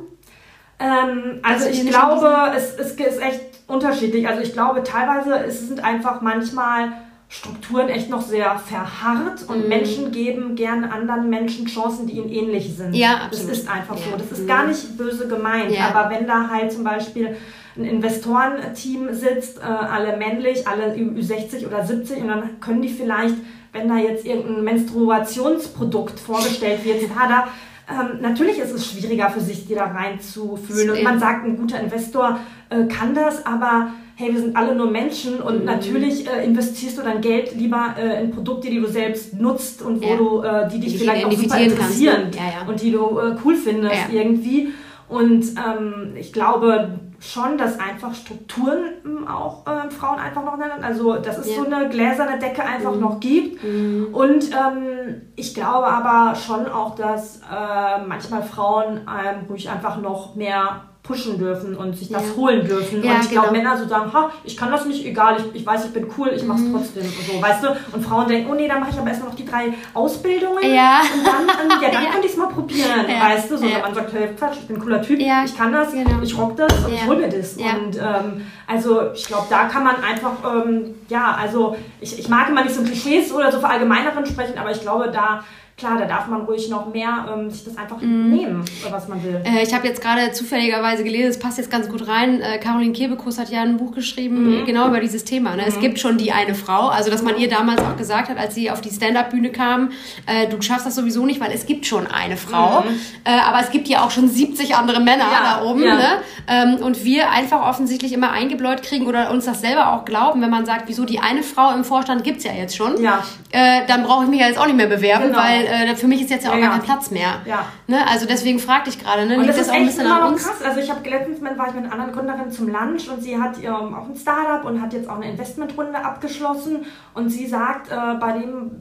[0.80, 4.28] Ähm, also ich glaube, es, es ist echt unterschiedlich.
[4.28, 6.94] Also ich glaube, teilweise es sind einfach manchmal
[7.28, 9.70] Strukturen echt noch sehr verharrt und mhm.
[9.70, 12.96] Menschen geben gerne anderen Menschen Chancen, die ihnen ähnlich sind.
[12.96, 13.52] Ja, absolut.
[13.52, 14.12] Das ist einfach so.
[14.18, 14.48] Das ist mhm.
[14.48, 15.72] gar nicht böse gemeint.
[15.72, 15.90] Ja.
[15.90, 17.36] Aber wenn da halt zum Beispiel
[17.76, 23.36] ein Investorenteam sitzt, äh, alle männlich, alle Ü60 oder 70 und dann können die vielleicht,
[23.74, 27.48] wenn da jetzt irgendein Menstruationsprodukt vorgestellt wird, da
[27.88, 30.90] ähm, natürlich ist es schwieriger für sich, die da reinzufühlen.
[30.90, 34.90] Und man sagt, ein guter Investor äh, kann das, aber hey, wir sind alle nur
[34.90, 35.66] Menschen und mhm.
[35.66, 40.02] natürlich äh, investierst du dein Geld lieber äh, in Produkte, die du selbst nutzt und
[40.02, 40.16] wo ja.
[40.16, 42.38] du, äh, die dich die vielleicht auch super interessieren ne?
[42.38, 42.68] ja, ja.
[42.68, 44.70] und die du äh, cool findest irgendwie.
[45.08, 50.84] Und ähm, ich glaube schon, dass einfach Strukturen ähm, auch äh, Frauen einfach noch nennen.
[50.84, 53.02] Also, dass es so eine gläserne Decke einfach mhm.
[53.02, 53.64] noch gibt.
[53.64, 54.10] Mhm.
[54.14, 60.36] Und ähm, ich glaube aber schon auch, dass äh, manchmal Frauen ähm, ruhig einfach noch
[60.36, 62.36] mehr pushen dürfen und sich das ja.
[62.36, 63.04] holen dürfen.
[63.04, 63.64] Ja, und ich glaube, genau.
[63.64, 66.32] Männer so sagen, ha, ich kann das nicht, egal, ich, ich weiß, ich bin cool,
[66.36, 66.74] ich mach's mhm.
[66.74, 67.04] trotzdem.
[67.04, 67.68] Und so, weißt du?
[67.94, 70.74] Und Frauen denken, oh nee, dann mache ich aber erstmal noch die drei Ausbildungen.
[70.74, 71.02] Ja.
[71.02, 72.12] Und dann, ähm, ja, dann ja.
[72.12, 73.58] könnte ich es mal probieren, weißt du?
[73.58, 73.80] So, ja.
[73.80, 76.22] man sagt, hey, Quatsch, ich bin ein cooler Typ, ich kann das, genau.
[76.22, 77.54] ich rock das und ich hol mir das.
[77.54, 82.50] Und ähm, also ich glaube, da kann man einfach, ähm, ja, also ich, ich mag
[82.50, 85.44] immer nicht so Klischees oder so verallgemeineren sprechen, aber ich glaube, da
[85.78, 88.30] klar, da darf man ruhig noch mehr ähm, sich das einfach mm.
[88.30, 89.42] nehmen, was man will.
[89.44, 92.40] Äh, ich habe jetzt gerade zufälligerweise gelesen, es passt jetzt ganz gut rein.
[92.40, 94.66] Äh, Caroline Kebekus hat ja ein Buch geschrieben, mm.
[94.66, 95.58] genau über dieses Thema.
[95.58, 95.64] Ne?
[95.64, 95.68] Mm.
[95.68, 95.82] Es mhm.
[95.82, 98.72] gibt schon die eine Frau, also dass man ihr damals auch gesagt hat, als sie
[98.72, 99.92] auf die Stand-Up-Bühne kam,
[100.28, 102.82] äh, du schaffst das sowieso nicht, weil es gibt schon eine Frau.
[102.82, 103.00] Mhm.
[103.26, 105.60] Äh, aber es gibt ja auch schon 70 andere Männer ja.
[105.60, 105.84] da oben.
[105.84, 105.96] Ja.
[105.96, 106.08] Ne?
[106.48, 110.50] Ähm, und wir einfach offensichtlich immer eingebläut kriegen oder uns das selber auch glauben, wenn
[110.50, 113.02] man sagt, wieso die eine Frau im Vorstand gibt es ja jetzt schon.
[113.04, 113.24] Ja.
[113.52, 115.40] Äh, dann brauche ich mich ja jetzt auch nicht mehr bewerben, genau.
[115.66, 117.42] Weil äh, für mich ist jetzt ja auch ja, gar kein Platz mehr.
[117.46, 117.66] Ja.
[117.88, 118.08] Ne?
[118.08, 119.38] Also deswegen fragte ich gerade, ne?
[119.38, 120.62] Und das, das ist auch ein bisschen immer noch krass.
[120.64, 123.58] Also ich habe letztens war ich mit einer anderen Gründerin zum Lunch und sie hat
[123.62, 128.16] ähm, auch ein Startup und hat jetzt auch eine Investmentrunde abgeschlossen und sie sagt, äh,
[128.20, 128.72] bei dem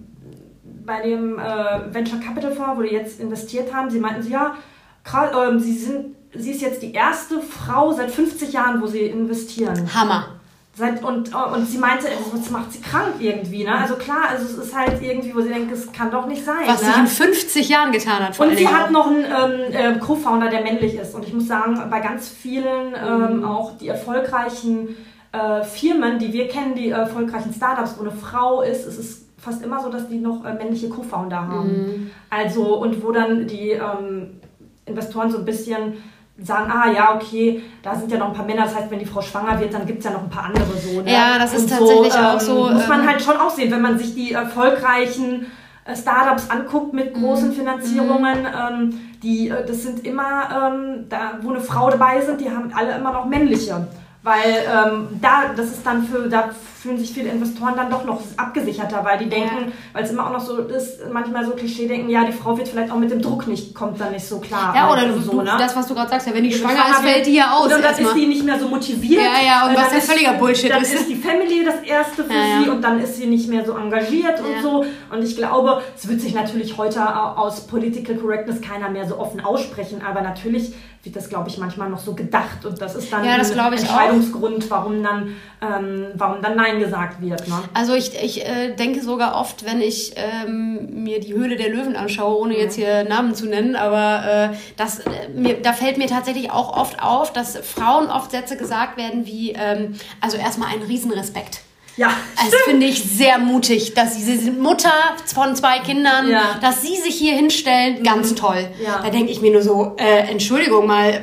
[0.85, 4.55] bei dem äh, Venture Capital Fonds, wo die jetzt investiert haben, sie meinten sie, ja,
[5.03, 9.03] krass, äh, sie sind sie ist jetzt die erste Frau seit 50 Jahren, wo sie
[9.03, 9.89] investieren.
[9.95, 10.41] Hammer.
[10.77, 13.63] Seit, und, und sie meinte, das macht sie krank irgendwie.
[13.63, 13.73] Ne?
[13.73, 16.67] Also klar, also es ist halt irgendwie, wo sie denkt, es kann doch nicht sein.
[16.67, 16.93] Was ne?
[16.93, 18.35] sie in 50 Jahren getan hat.
[18.35, 21.15] Vor und sie hat noch einen ähm, äh, Co-Founder, der männlich ist.
[21.15, 23.45] Und ich muss sagen, bei ganz vielen, ähm, mhm.
[23.45, 24.97] auch die erfolgreichen
[25.31, 29.63] äh, Firmen, die wir kennen, die erfolgreichen Startups, wo eine Frau ist, es ist fast
[29.63, 31.69] immer so, dass die noch äh, männliche Co-Founder haben.
[31.69, 32.11] Mhm.
[32.31, 34.41] Also, und wo dann die ähm,
[34.87, 35.95] Investoren so ein bisschen
[36.43, 39.07] sagen, ah ja, okay, da sind ja noch ein paar Männer, das heißt, wenn die
[39.07, 41.01] Frau schwanger wird, dann gibt es ja noch ein paar andere so.
[41.01, 41.13] Ne?
[41.13, 42.55] Ja, das ist tatsächlich so, auch ähm, so.
[42.73, 45.47] Muss man ähm, halt schon auch sehen, wenn man sich die erfolgreichen
[45.85, 47.53] äh, Startups anguckt mit großen mhm.
[47.53, 48.47] Finanzierungen, mhm.
[48.93, 52.73] ähm, die, äh, das sind immer, ähm, da, wo eine Frau dabei sind, die haben
[52.75, 53.87] alle immer noch männliche.
[54.23, 56.49] Weil ähm, da, das ist dann für, da
[56.85, 59.73] fühlen sich viele Investoren dann doch noch abgesicherter, weil die denken, ja.
[59.95, 62.69] weil es immer auch noch so ist, manchmal so Klischee denken, ja, die Frau wird
[62.69, 64.75] vielleicht auch mit dem Druck nicht, kommt dann nicht so klar.
[64.77, 65.55] Ja, oder so, ne?
[65.59, 67.73] das, was du gerade sagst, ja, wenn die schwanger ist, fällt die ja aus.
[67.73, 69.23] Und dann ist die nicht mehr so motiviert.
[69.23, 70.93] Ja, ja, und was ja völliger Bullshit dann ist.
[70.93, 73.65] Dann ist die Family das Erste für ja, sie und dann ist sie nicht mehr
[73.65, 74.85] so engagiert und so.
[75.11, 77.01] Und ich glaube, es wird sich natürlich heute
[77.39, 81.91] aus Political Correctness keiner mehr so offen aussprechen, aber natürlich wird das, glaube ich, manchmal
[81.91, 86.41] noch so gedacht und das ist dann ja, das ein Entscheidungsgrund, warum dann, ähm, warum
[86.41, 87.47] dann Nein gesagt wird.
[87.49, 87.63] Ne?
[87.75, 91.97] Also ich, ich äh, denke sogar oft, wenn ich ähm, mir die Höhle der Löwen
[91.97, 96.07] anschaue, ohne jetzt hier Namen zu nennen, aber äh, das, äh, mir, da fällt mir
[96.07, 100.83] tatsächlich auch oft auf, dass Frauen oft Sätze gesagt werden wie, ähm, also erstmal ein
[100.83, 101.61] Riesenrespekt.
[101.97, 102.09] Ja.
[102.37, 104.93] Also das finde ich sehr mutig, dass sie, sie sind Mutter
[105.33, 106.59] von zwei Kindern, ja.
[106.61, 108.37] dass sie sich hier hinstellen, ganz mhm.
[108.37, 108.69] toll.
[108.85, 109.01] Ja.
[109.03, 111.23] Da denke ich mir nur so, äh, Entschuldigung mal.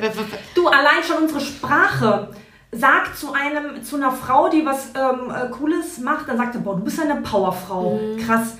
[0.54, 2.30] Du, allein schon unsere Sprache
[2.74, 6.62] sagt zu einem, zu einer Frau, die was ähm, äh, Cooles macht, dann sagt er,
[6.62, 8.00] boah, du bist eine Powerfrau.
[8.00, 8.16] Mhm.
[8.18, 8.56] Krass.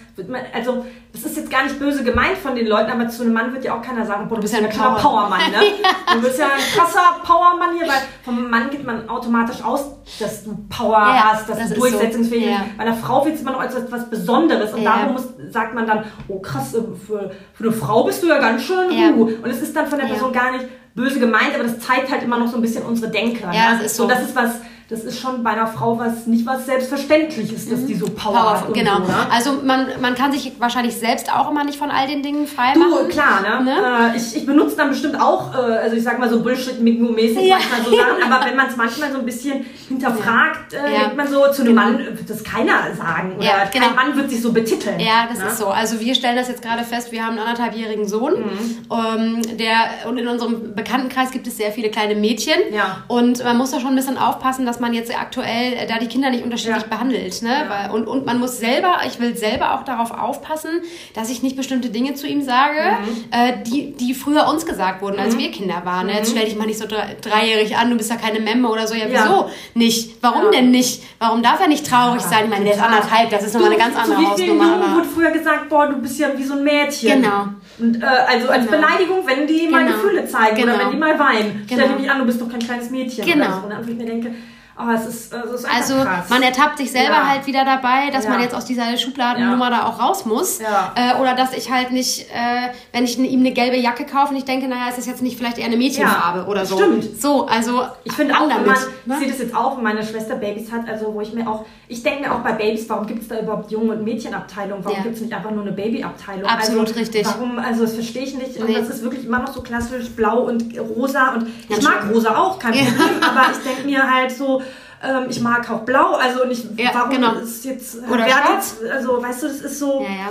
[0.52, 3.54] Also, das ist jetzt gar nicht böse gemeint von den Leuten, aber zu einem Mann
[3.54, 4.96] wird ja auch keiner sagen, boah, du bist ja ein Power.
[4.96, 5.56] Powermann, ne?
[5.82, 5.88] ja.
[6.14, 9.86] Du bist ja ein krasser Powermann hier, weil vom Mann geht man automatisch aus,
[10.20, 12.58] dass du Power ja, hast, dass das du durchsetzungsfähig bist.
[12.58, 12.76] So.
[12.76, 16.04] Bei einer Frau wird man auch als etwas Besonderes und darum muss, sagt man dann,
[16.28, 19.22] oh krass, äh, für, für eine Frau bist du ja ganz schön uh.
[19.42, 22.22] Und es ist dann von der Person gar nicht böse gemeint, aber das zeigt halt
[22.22, 23.42] immer noch so ein bisschen unsere Denke.
[23.44, 23.78] Ja, ne?
[23.78, 24.04] das ist so.
[24.04, 24.56] Und das ist was,
[24.92, 27.86] das ist schon bei einer Frau was nicht was Selbstverständliches, dass mhm.
[27.86, 28.74] die so Power Powerful, hat.
[28.74, 28.96] Genau.
[28.96, 29.26] So, ne?
[29.30, 32.90] Also man, man kann sich wahrscheinlich selbst auch immer nicht von all den Dingen freimachen.
[32.90, 33.64] Du, klar, ne?
[33.64, 34.12] ne?
[34.12, 37.56] Äh, ich, ich benutze dann bestimmt auch, äh, also ich sag mal so Bullshit-Mingo-mäßig ja.
[37.56, 41.00] manchmal so Sachen, aber wenn man es manchmal so ein bisschen hinterfragt, äh, ja.
[41.00, 41.82] denkt man so, zu einem genau.
[41.82, 43.36] Mann wird das keiner sagen.
[43.36, 43.86] Oder ja, genau.
[43.86, 45.00] kein Mann wird sich so betiteln.
[45.00, 45.46] Ja, das ne?
[45.46, 45.68] ist so.
[45.68, 48.86] Also wir stellen das jetzt gerade fest, wir haben einen anderthalbjährigen Sohn, mhm.
[48.90, 52.60] ähm, der, und in unserem Bekanntenkreis gibt es sehr viele kleine Mädchen.
[52.74, 53.04] Ja.
[53.08, 56.08] Und man muss da schon ein bisschen aufpassen, dass man jetzt aktuell äh, da die
[56.08, 56.88] Kinder nicht unterschiedlich ja.
[56.88, 57.40] behandelt.
[57.40, 57.50] Ne?
[57.50, 57.90] Ja.
[57.90, 60.82] und, und man muss selber, ich will selber auch darauf aufpassen,
[61.14, 63.24] dass ich nicht bestimmte Dinge zu ihm sage, mhm.
[63.30, 65.38] äh, die, die früher uns gesagt wurden, als mhm.
[65.38, 66.08] wir Kinder waren.
[66.08, 66.14] Ne?
[66.14, 66.36] Jetzt mhm.
[66.36, 68.94] stell dich mal nicht so dreijährig an, du bist ja keine Memme oder so.
[68.94, 70.22] Ja, wieso nicht?
[70.22, 71.02] Warum denn nicht?
[71.18, 72.44] Warum darf er nicht traurig sein?
[72.44, 74.96] Ich meine, der ist anderthalb, das ist nochmal eine ganz andere Hausnummer.
[74.96, 77.22] wurde früher gesagt, boah, du bist ja wie so ein Mädchen.
[77.22, 77.46] Genau.
[77.78, 78.78] Und, äh, also als genau.
[78.78, 79.96] Beleidigung, wenn die mal genau.
[79.96, 80.74] Gefühle zeigen genau.
[80.74, 81.66] oder wenn die mal weinen.
[81.66, 81.82] Genau.
[81.82, 83.24] Stell dich nicht an, du bist doch kein kleines Mädchen.
[83.24, 83.64] Genau.
[83.64, 84.34] Und ich mir denke,
[84.74, 86.28] Aber es ist, also, es ist also krass.
[86.30, 87.28] man ertappt sich selber Ja.
[87.28, 88.30] halt wieder dabei, dass Ja.
[88.30, 90.60] man jetzt aus dieser Schubladennummer da auch raus muss.
[90.60, 90.92] Ja.
[90.94, 94.36] Äh, oder dass ich halt nicht, äh, wenn ich ihm eine gelbe Jacke kaufe und
[94.36, 96.76] ich denke, naja, ist das jetzt nicht vielleicht eher eine Mädchenfarbe Ja, oder so.
[96.76, 97.20] stimmt.
[97.20, 99.14] So, also Ich finde auch, wenn damit, man, ne?
[99.14, 101.66] ich sehe das jetzt auch, wenn meine Schwester Babys hat, also wo ich mir auch,
[101.88, 104.78] ich denke mir auch bei Babys, warum gibt es da überhaupt Jungen- und Mädchenabteilung?
[104.82, 105.02] Warum Ja.
[105.02, 106.48] gibt es nicht einfach nur eine Babyabteilung?
[106.48, 107.26] Absolut also, richtig.
[107.26, 108.56] Warum, also das verstehe ich nicht.
[108.58, 108.74] Und Nee.
[108.76, 112.58] das ist wirklich immer noch so klassisch blau und rosa und ich mag rosa auch,
[112.58, 112.84] kein Ja.
[112.84, 114.61] Problem, aber ich denke mir halt so,
[115.02, 117.32] ähm, ich mag auch blau, also und ich, Ja, warum genau.
[117.34, 118.76] ist jetzt, Oder hat schwarz.
[118.82, 120.30] jetzt, also weißt du, das ist so, Ja, ja.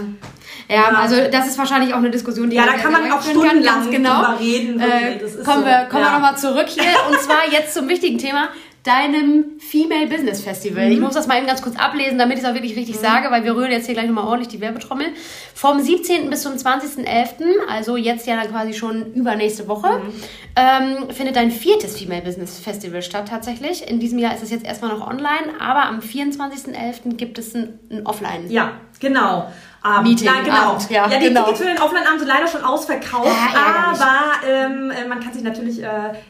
[0.69, 3.21] Ja, also das ist wahrscheinlich auch eine Diskussion, die Ja, da wir kann man auch
[3.21, 4.15] stundenlang ganz genau.
[4.23, 6.13] drüber reden, Äh, das ist kommen so, wir, kommen wir ja.
[6.13, 8.49] nochmal zurück hier und zwar jetzt zum wichtigen Thema,
[8.83, 10.87] deinem Female Business Festival.
[10.87, 10.91] Mhm.
[10.93, 13.29] Ich muss das mal eben ganz kurz ablesen, damit ich es auch wirklich richtig sage,
[13.29, 15.07] weil wir rühren jetzt hier gleich nochmal ordentlich die Werbetrommel.
[15.53, 16.29] Vom 17.
[16.31, 20.13] bis zum 20.11., also jetzt ja dann quasi schon übernächste Woche, Mhm.
[20.55, 23.87] ähm, findet dein viertes Female Business Festival statt tatsächlich.
[23.87, 27.17] In diesem Jahr ist es jetzt erstmal noch online, aber am 24.11.
[27.17, 28.49] gibt es ein, ein Offline.
[28.49, 29.51] Ja, genau.
[29.83, 30.09] Abend.
[30.09, 30.57] Meeting, Nein, genau.
[30.73, 31.41] Abend, ja, die genau.
[31.45, 34.01] Tickets für den Offline-Abend sind leider schon ausverkauft, Ah, ärgerlich.
[34.01, 35.87] aber ähm, äh, man kann sich natürlich äh,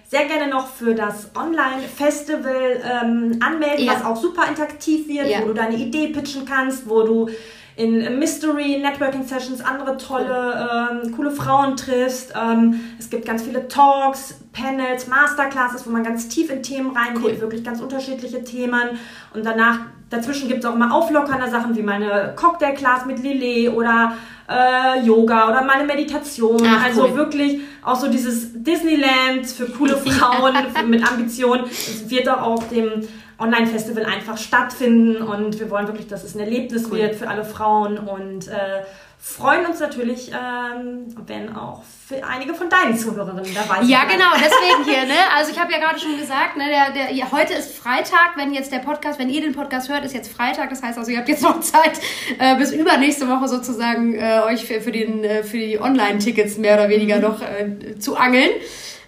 [0.08, 3.94] sehr gerne noch für das Online-Festival ähm, anmelden, Ja.
[3.96, 5.42] was auch super interaktiv wird, Ja.
[5.42, 7.30] wo du deine Idee pitchen kannst, wo du
[7.76, 10.70] in Mystery Networking Sessions andere tolle,
[11.04, 12.34] ähm, coole Frauen triffst.
[12.42, 17.24] Ähm, es gibt ganz viele Talks, Panels, Masterclasses, wo man ganz tief in Themen reingeht,
[17.24, 17.42] Cool.
[17.42, 19.00] wirklich ganz unterschiedliche Themen.
[19.34, 19.80] Und danach,
[20.12, 24.14] dazwischen gibt es auch mal auflockernde Sachen wie meine Cocktail-Class mit Lillet oder
[24.48, 26.62] äh, Yoga oder meine Meditation.
[26.64, 27.16] Ach, also cool.
[27.16, 30.54] wirklich auch so dieses Disneyland für coole Frauen
[30.90, 31.62] mit Ambition.
[31.66, 33.08] Es wird auch auf dem
[33.40, 37.00] Online-Festival einfach stattfinden und wir wollen wirklich, dass es ein Erlebnis Cool.
[37.00, 38.84] wird für alle Frauen und äh,
[39.24, 41.84] freuen uns natürlich, ähm, wenn auch
[42.28, 43.90] einige von deinen Zuhörerinnen dabei sind.
[43.90, 45.20] Ja, genau, deswegen hier, ne?
[45.38, 48.52] Also ich habe ja gerade schon gesagt, ne, der, der, ja, heute ist Freitag, wenn
[48.52, 50.72] jetzt der Podcast, wenn ihr den Podcast hört, ist jetzt Freitag.
[50.72, 52.00] Das heißt also, ihr habt jetzt noch Zeit,
[52.40, 56.74] äh, bis übernächste Woche sozusagen äh, euch für, für, den, äh, für die Online-Tickets mehr
[56.74, 58.50] oder weniger noch äh, zu angeln.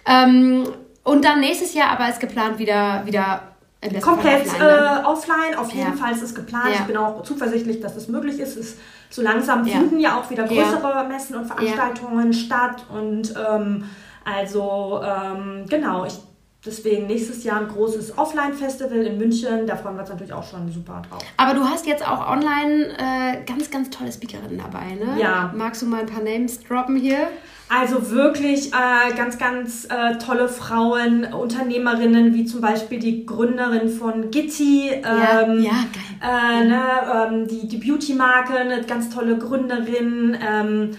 [0.06, 0.68] Ähm,
[1.02, 3.53] und dann nächstes Jahr aber ist geplant wieder, wieder
[4.00, 5.02] Komplett offline, ne?
[5.02, 5.96] äh, offline, auf jeden Ja.
[5.96, 6.68] Fall ist es geplant.
[6.68, 6.80] Ja.
[6.80, 8.56] Ich bin auch zuversichtlich, dass es möglich ist.
[8.56, 8.76] Es,
[9.10, 12.84] so langsam finden ja auch wieder größere Messen und Veranstaltungen statt.
[12.88, 13.84] Und ähm,
[14.24, 16.18] also ähm, genau, ich,
[16.64, 19.66] deswegen nächstes Jahr ein großes Offline-Festival in München.
[19.66, 21.22] Da freuen wir uns natürlich auch schon super drauf.
[21.36, 25.20] Aber du hast jetzt auch online äh, ganz, ganz tolle Speakerinnen dabei, ne?
[25.20, 25.52] Ja.
[25.54, 27.28] Magst du mal ein paar Names droppen hier?
[27.76, 34.30] Also wirklich äh, ganz, ganz äh, tolle Frauen, Unternehmerinnen, wie zum Beispiel die Gründerin von
[34.30, 34.90] Gitti.
[34.90, 36.22] Ja, ähm, ja, geil.
[36.22, 36.82] Äh, ne,
[37.12, 40.36] ähm, die die Beauty-Marke, eine ganz tolle Gründerin.
[40.48, 40.90] Ähm,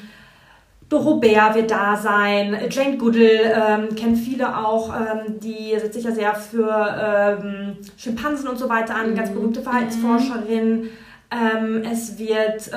[0.90, 2.58] Doro Bär wird da sein.
[2.70, 4.94] Jane Goodall ähm, kennen viele auch.
[4.94, 9.16] Ähm, die setzt sich ja sehr für ähm, Schimpansen und so weiter an.
[9.16, 10.90] Ganz berühmte Verhaltensforscherin.
[11.32, 12.70] Ähm, es wird...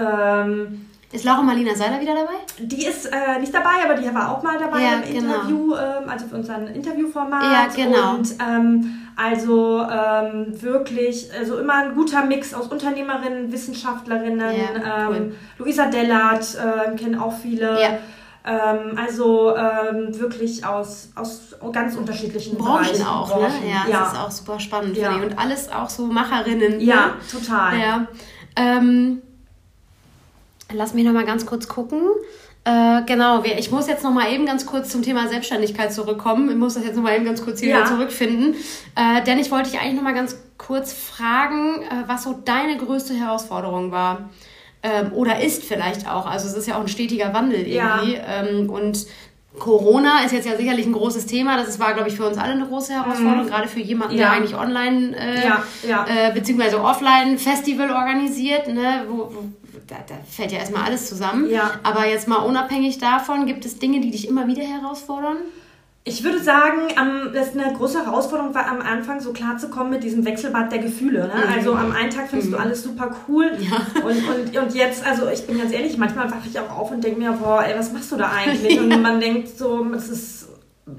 [1.11, 2.35] Ist Laura Marlina Seiler wieder dabei?
[2.59, 5.35] die ist äh, nicht dabei, aber die war auch mal dabei Ja, im genau.
[5.37, 7.43] Interview, ähm, also für unseren Interviewformat.
[7.43, 8.15] Ja, genau.
[8.17, 14.39] Und ähm, also ähm, wirklich, also immer ein guter Mix aus Unternehmerinnen, Wissenschaftlerinnen.
[14.55, 15.17] Ja, cool.
[15.17, 17.81] ähm, Luisa Dellert äh, kennen auch viele.
[17.81, 17.99] Ja.
[18.45, 23.07] Ähm, also ähm, wirklich aus, aus ganz unterschiedlichen Branchen Bereichen.
[23.07, 23.61] auch, Branchen.
[23.65, 23.71] ne?
[23.71, 24.01] Ja, ja.
[24.01, 25.15] das ist auch super spannend, Ja.
[25.15, 26.81] Und alles auch so Macherinnen.
[26.81, 27.13] Ja, ne?
[27.31, 27.79] total.
[27.79, 28.07] Ja.
[28.57, 29.23] Ähm,
[30.73, 32.01] lass mich noch mal ganz kurz gucken.
[32.65, 36.51] Äh, genau, ich muss jetzt noch mal eben ganz kurz zum Thema Selbstständigkeit zurückkommen.
[36.51, 37.77] Ich muss das jetzt noch mal eben ganz kurz hier Ja.
[37.79, 38.55] wieder zurückfinden.
[38.95, 42.77] Äh, denn ich wollte dich eigentlich noch mal ganz kurz fragen, äh, was so deine
[42.77, 44.29] größte Herausforderung war.
[44.83, 46.27] Ähm, oder ist vielleicht auch.
[46.27, 48.01] Also es ist ja auch ein stetiger Wandel Ja.
[48.03, 48.19] irgendwie.
[48.27, 49.07] Ähm, und
[49.59, 51.57] Corona ist jetzt ja sicherlich ein großes Thema.
[51.57, 54.33] Das war, glaube ich, für uns alle eine große Herausforderung, gerade für jemanden, der Mhm.
[54.33, 54.37] Ja.
[54.39, 56.07] eigentlich online äh, Ja, ja.
[56.07, 59.45] Äh, beziehungsweise offline Festival organisiert, ne, wo, wo
[59.87, 61.49] da, da fällt ja erstmal alles zusammen.
[61.51, 61.73] Ja.
[61.83, 65.37] Aber jetzt mal unabhängig davon, gibt es Dinge, die dich immer wieder herausfordern?
[66.05, 69.69] Ich würde sagen, am- das ist eine große Herausforderung war am Anfang so klar zu
[69.69, 71.29] kommen mit diesem Wechselbad der Gefühle.
[71.29, 71.35] Ne?
[71.47, 71.53] Mhm.
[71.55, 73.51] Also am einen Tag findest du alles super cool
[74.03, 77.05] und, und, und jetzt, also ich bin ganz ehrlich, manchmal wache ich auch auf und
[77.05, 78.81] denke mir, boah, ey, was machst du da eigentlich?
[78.81, 80.38] Und man denkt so, es ist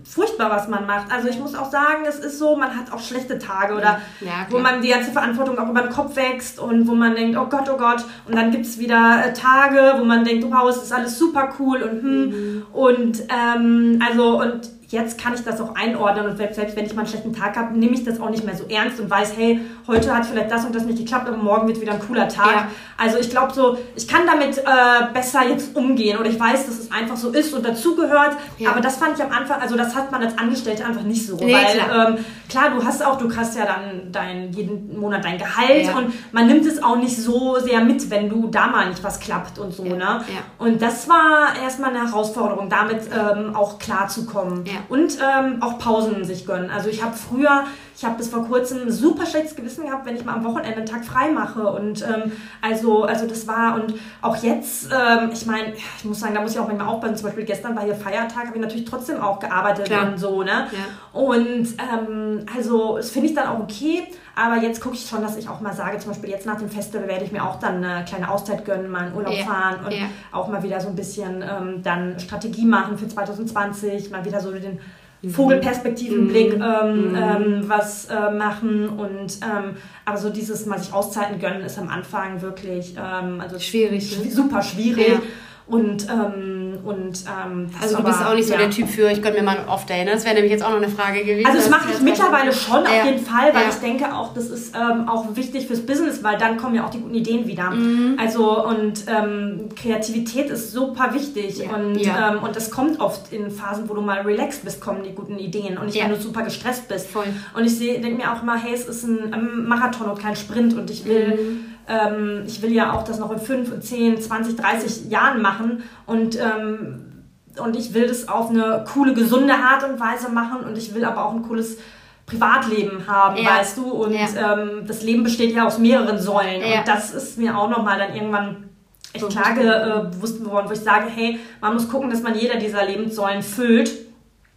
[0.04, 1.12] furchtbar, was man macht.
[1.12, 4.48] Also ich muss auch sagen, es ist so, man hat auch schlechte Tage oder Ja,
[4.50, 7.46] wo man die ganze Verantwortung auch über den Kopf wächst und wo man denkt, oh
[7.46, 8.04] Gott, oh Gott.
[8.28, 11.50] Und dann gibt es wieder äh, Tage, wo man denkt, wow, es ist alles super
[11.60, 12.66] cool und hm.
[12.74, 16.94] Und ähm, also und jetzt kann ich das auch einordnen und selbst, selbst wenn ich
[16.96, 19.34] mal einen schlechten Tag habe, nehme ich das auch nicht mehr so ernst und weiß,
[19.38, 22.28] hey, heute hat vielleicht das und das nicht geklappt, aber morgen wird wieder ein cooler
[22.28, 22.52] Tag.
[22.52, 22.68] Ja.
[22.98, 26.80] Also ich glaube so, ich kann damit äh, besser jetzt umgehen oder ich weiß, dass
[26.80, 28.36] es einfach so ist und dazugehört.
[28.58, 28.72] Ja.
[28.72, 31.36] Aber das fand ich am Anfang, also das hat man als Angestellte einfach nicht so.
[31.36, 32.10] Nee, weil klar.
[32.10, 35.98] Ähm, klar, du hast auch, du kriegst ja dann dein, jeden Monat dein Gehalt ja.
[35.98, 39.20] und man nimmt es auch nicht so sehr mit, wenn du da mal nicht was
[39.20, 39.84] klappt und so.
[39.84, 40.22] Ne?
[40.58, 44.66] Und das war erstmal eine Herausforderung, damit ähm, auch klarzukommen.
[44.88, 46.70] Und ähm, auch Pausen sich gönnen.
[46.70, 47.66] Also ich habe früher,
[48.00, 50.86] ich habe bis vor kurzem super schlechtes Gewissen gehabt, wenn ich mal am Wochenende einen
[50.86, 51.68] Tag frei mache.
[51.68, 52.32] Und ähm,
[52.62, 56.54] also, also das war, und auch jetzt, ähm, ich meine, ich muss sagen, da muss
[56.54, 57.18] ich auch manchmal aufpassen.
[57.18, 60.08] Zum Beispiel gestern war hier Feiertag, habe ich natürlich trotzdem auch gearbeitet Klar.
[60.08, 60.68] und so, ne?
[60.72, 61.20] Ja.
[61.20, 64.08] Und ähm, also, das finde ich dann auch okay.
[64.34, 66.70] Aber jetzt gucke ich schon, dass ich auch mal sage, zum Beispiel jetzt nach dem
[66.70, 69.46] Festival werde ich mir auch dann eine kleine Auszeit gönnen, mal in Urlaub yeah.
[69.46, 70.08] fahren und yeah.
[70.32, 74.54] auch mal wieder so ein bisschen ähm, dann Strategie machen für 2020, mal wieder so
[74.54, 74.80] den.
[75.28, 76.64] Vogelperspektivenblick mhm.
[76.64, 77.16] ähm, mhm.
[77.16, 81.90] ähm, was äh, machen und ähm, aber so dieses mal sich Auszeiten gönnen ist am
[81.90, 84.32] Anfang wirklich ähm, also schwierig, ne?
[84.32, 85.10] super schwierig.
[85.10, 85.22] Ja.
[85.70, 88.60] Und, ähm, und ähm, also du bist auch nicht so ja.
[88.62, 90.12] der Typ für, ich gönne mir mal einen Off-Day, ne?
[90.12, 91.46] Das wäre nämlich jetzt auch noch eine Frage gewesen.
[91.46, 92.90] Also das mache ich mittlerweile schon ja.
[92.90, 93.70] auf jeden Fall, weil ja.
[93.70, 96.90] ich denke auch, das ist ähm, auch wichtig fürs Business, weil dann kommen ja auch
[96.90, 97.70] die guten Ideen wieder.
[97.70, 98.18] Mhm.
[98.20, 103.88] Also und ähm, Kreativität ist super wichtig und, ähm, und das kommt oft in Phasen,
[103.88, 106.88] wo du mal relaxed bist, kommen die guten Ideen und nicht, wenn du super gestresst
[106.88, 107.12] bist.
[107.12, 107.28] Voll.
[107.56, 110.90] Und ich denke mir auch mal, hey, es ist ein Marathon und kein Sprint und
[110.90, 111.38] ich will...
[111.38, 115.84] Mhm ähm, ich will ja auch das noch in 5, 10, 20, 30 Jahren machen
[116.06, 117.24] und, ähm,
[117.62, 121.04] und ich will das auf eine coole, gesunde Art und Weise machen und ich will
[121.04, 121.78] aber auch ein cooles
[122.26, 123.58] Privatleben haben, ja.
[123.58, 123.90] weißt du?
[123.90, 124.54] Und ja.
[124.54, 126.80] ähm, das Leben besteht ja aus mehreren Säulen ja.
[126.80, 128.70] und das ist mir auch nochmal dann irgendwann
[129.12, 132.58] echt klar äh, bewusst geworden, wo ich sage, hey, man muss gucken, dass man jeder
[132.58, 133.92] dieser Lebenssäulen füllt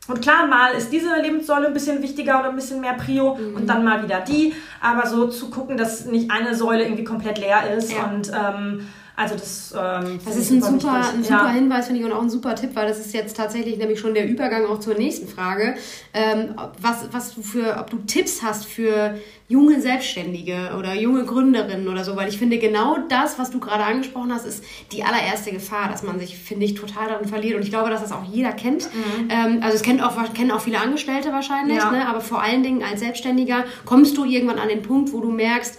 [0.09, 3.55] und klar, mal ist diese Lebenssäule ein bisschen wichtiger oder ein bisschen mehr Prio mhm.
[3.55, 4.53] und dann mal wieder die.
[4.81, 8.05] Aber so zu gucken, dass nicht eine Säule irgendwie komplett leer ist ja.
[8.05, 11.51] und ähm, also das, ähm, das ist ein super, ein super ja.
[11.51, 14.15] Hinweis, finde ich, und auch ein super Tipp, weil das ist jetzt tatsächlich nämlich schon
[14.15, 15.75] der Übergang auch zur nächsten Frage.
[16.15, 21.89] Ähm, was, was du für, ob du Tipps hast für junge Selbstständige oder junge Gründerinnen
[21.89, 25.53] oder so, weil ich finde, genau das, was du gerade angesprochen hast, ist die allererste
[25.53, 27.57] Gefahr, dass man sich, finde ich, total darin verliert.
[27.57, 28.89] Und ich glaube, dass das auch jeder kennt.
[28.95, 29.29] Mhm.
[29.29, 31.91] Ähm, also es kennt auch, kennen auch viele Angestellte wahrscheinlich, ja.
[31.91, 32.09] ne?
[32.09, 35.79] aber vor allen Dingen als Selbstständiger kommst du irgendwann an den Punkt, wo du merkst,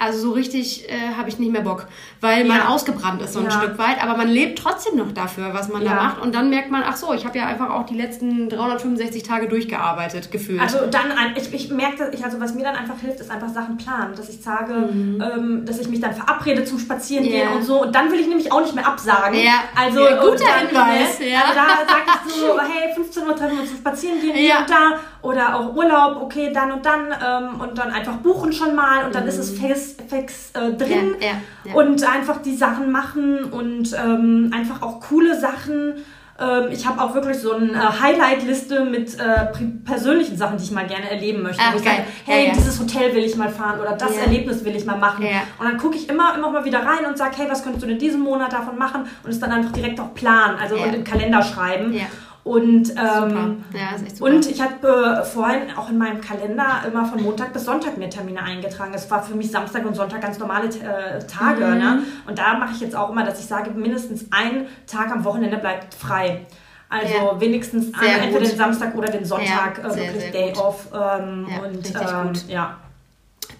[0.00, 1.86] also so richtig äh, habe ich nicht mehr Bock,
[2.22, 3.50] weil man ausgebrannt ist so ein ja.
[3.50, 5.90] Stück weit, aber man lebt trotzdem noch dafür, was man ja.
[5.90, 8.48] da macht und dann merkt man, ach so, ich habe ja einfach auch die letzten
[8.48, 10.60] 365 Tage durchgearbeitet, gefühlt.
[10.60, 13.76] Also dann, ich, ich merke, ich, also was mir dann einfach hilft, ist einfach Sachen
[13.76, 15.22] planen, dass ich sage, mhm.
[15.22, 17.56] ähm, dass ich mich dann verabrede zum Spazierengehen yeah.
[17.56, 19.38] und so und dann will ich nämlich auch nicht mehr absagen.
[19.38, 19.64] Ja.
[19.76, 21.18] Also guter dann, Hinweis.
[21.20, 21.40] Ne, ja.
[21.42, 24.70] Also da sage ich so, hey, 15 Uhr treffen wir uns zum Spazierengehen hier und
[24.70, 29.04] da oder auch Urlaub, okay, dann und dann ähm, und dann einfach buchen schon mal
[29.04, 29.28] und dann mhm.
[29.28, 31.74] ist es fest, fest äh, drin ja, ja, ja.
[31.74, 35.94] und einfach die Sachen machen und ähm, einfach auch coole Sachen.
[36.40, 39.46] Ähm, ich habe auch wirklich so eine äh, Highlight-Liste mit äh,
[39.84, 41.62] persönlichen Sachen, die ich mal gerne erleben möchte.
[41.62, 44.74] Ach, wo ich sage, hey, dieses Hotel will ich mal fahren oder das Erlebnis will
[44.74, 45.26] ich mal machen.
[45.58, 47.88] Und dann gucke ich immer, immer mal wieder rein und sage, hey, was könntest du
[47.88, 49.02] denn diesen Monat davon machen?
[49.22, 51.94] Und es dann einfach direkt auch planen, also und im Kalender schreiben.
[52.42, 57.52] Und, ähm, ja, und ich habe äh, vorhin auch in meinem Kalender immer von Montag
[57.52, 58.92] bis Sonntag mir Termine eingetragen.
[58.94, 61.66] Es war für mich Samstag und Sonntag ganz normale äh, Tage.
[61.66, 61.78] Mhm.
[61.78, 62.02] Ne?
[62.26, 65.58] Und da mache ich jetzt auch immer, dass ich sage, mindestens ein Tag am Wochenende
[65.58, 66.46] bleibt frei.
[66.88, 67.40] Also ja.
[67.40, 70.62] wenigstens an, entweder den Samstag oder den Sonntag ja, äh, wirklich Day gut.
[70.62, 70.88] off.
[70.92, 72.78] Ähm, und ähm, ja.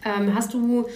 [0.04, 0.86] Ähm, hast du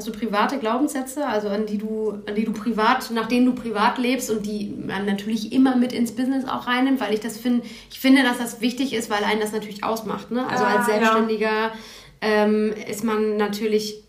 [0.00, 3.52] Hast du private Glaubenssätze, also an die du, an die du privat, nach denen du
[3.52, 7.36] privat lebst und die man natürlich immer mit ins Business auch reinnimmt, weil ich das
[7.36, 10.30] finde, ich finde, dass das wichtig ist, weil einen das natürlich ausmacht.
[10.30, 10.46] Ne?
[10.48, 11.72] Also ah, als Selbstständiger ja.
[12.22, 14.02] ähm, ist man natürlich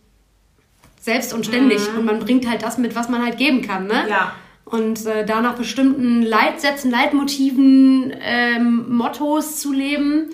[0.98, 2.00] selbst und ständig mhm.
[2.00, 3.86] und man bringt halt das mit, was man halt geben kann.
[3.86, 4.06] Ne?
[4.10, 4.34] Ja.
[4.64, 10.30] Und äh, da nach bestimmten Leitsätzen, Leitmotiven, ähm, Mottos zu leben,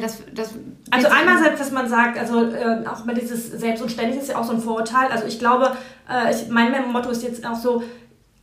[0.00, 0.50] das, das
[0.90, 4.36] also einerseits, dass man sagt, also äh, auch mal dieses Selbst und ständig ist ja
[4.36, 5.10] auch so ein Vorurteil.
[5.10, 5.72] Also ich glaube,
[6.08, 7.82] äh, ich, mein Motto ist jetzt auch so,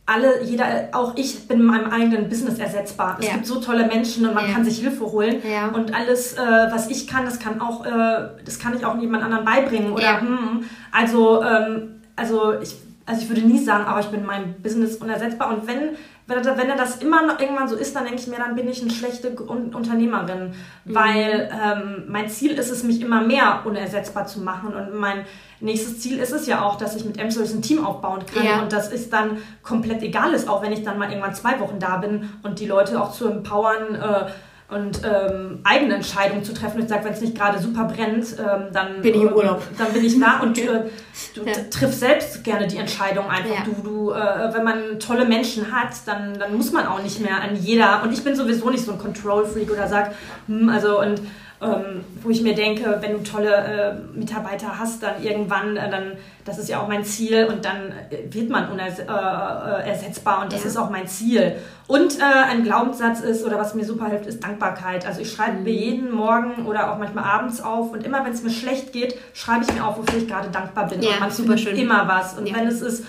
[0.08, 3.18] alle, jeder, auch ich bin in meinem eigenen Business ersetzbar.
[3.20, 3.34] Es ja.
[3.34, 4.54] gibt so tolle Menschen und man ja.
[4.54, 5.42] kann sich Hilfe holen.
[5.46, 5.68] Ja.
[5.68, 9.22] Und alles, äh, was ich kann, das kann auch, äh, das kann ich auch jemand
[9.22, 9.92] anderen beibringen.
[9.92, 14.26] Oder hm, also, ähm, also ich, also ich würde nie sagen, aber ich bin in
[14.26, 15.50] meinem Business unersetzbar.
[15.50, 15.90] Und wenn
[16.28, 18.68] wenn, wenn er das immer noch irgendwann so ist, dann denke ich mir, dann bin
[18.68, 20.52] ich eine schlechte Unternehmerin.
[20.84, 20.94] Mhm.
[20.94, 24.74] Weil ähm, mein Ziel ist es, mich immer mehr unersetzbar zu machen.
[24.74, 25.24] Und mein
[25.60, 28.44] nächstes Ziel ist es ja auch, dass ich mit M-Service ein Team aufbauen kann.
[28.44, 28.62] Ja.
[28.62, 31.78] Und das ist dann komplett egal ist, auch wenn ich dann mal irgendwann zwei Wochen
[31.78, 34.26] da bin und die Leute auch zu empowern, äh,
[34.70, 36.82] und ähm, eigene Entscheidungen zu treffen.
[36.82, 39.60] Ich sage, wenn es nicht gerade super brennt, ähm, dann bin ich im Urlaub.
[39.60, 40.84] Äh, dann bin ich da und äh,
[41.34, 41.52] du ja.
[41.70, 43.48] triffst selbst gerne die Entscheidung einfach.
[43.48, 43.64] Ja.
[43.64, 47.40] Du, du, äh, wenn man tolle Menschen hat, dann, dann muss man auch nicht mehr
[47.40, 48.02] an jeder.
[48.02, 50.12] Und ich bin sowieso nicht so ein Control-Freak oder sag,
[50.48, 51.22] hm, also und
[51.60, 56.12] ähm, wo ich mir denke, wenn du tolle äh, Mitarbeiter hast, dann irgendwann, äh, dann,
[56.44, 60.62] das ist ja auch mein Ziel und dann äh, wird man unersetzbar äh, und das
[60.62, 60.68] ja.
[60.68, 61.56] ist auch mein Ziel.
[61.88, 65.04] Und äh, ein Glaubenssatz ist, oder was mir super hilft, ist Dankbarkeit.
[65.04, 65.64] Also ich schreibe mhm.
[65.64, 69.16] mir jeden Morgen oder auch manchmal abends auf und immer wenn es mir schlecht geht,
[69.34, 71.02] schreibe ich mir auf, wofür ich gerade dankbar bin.
[71.02, 71.76] Ja, und man super schön.
[71.76, 72.38] immer was.
[72.38, 72.54] Und ja.
[72.54, 73.04] wenn es ist,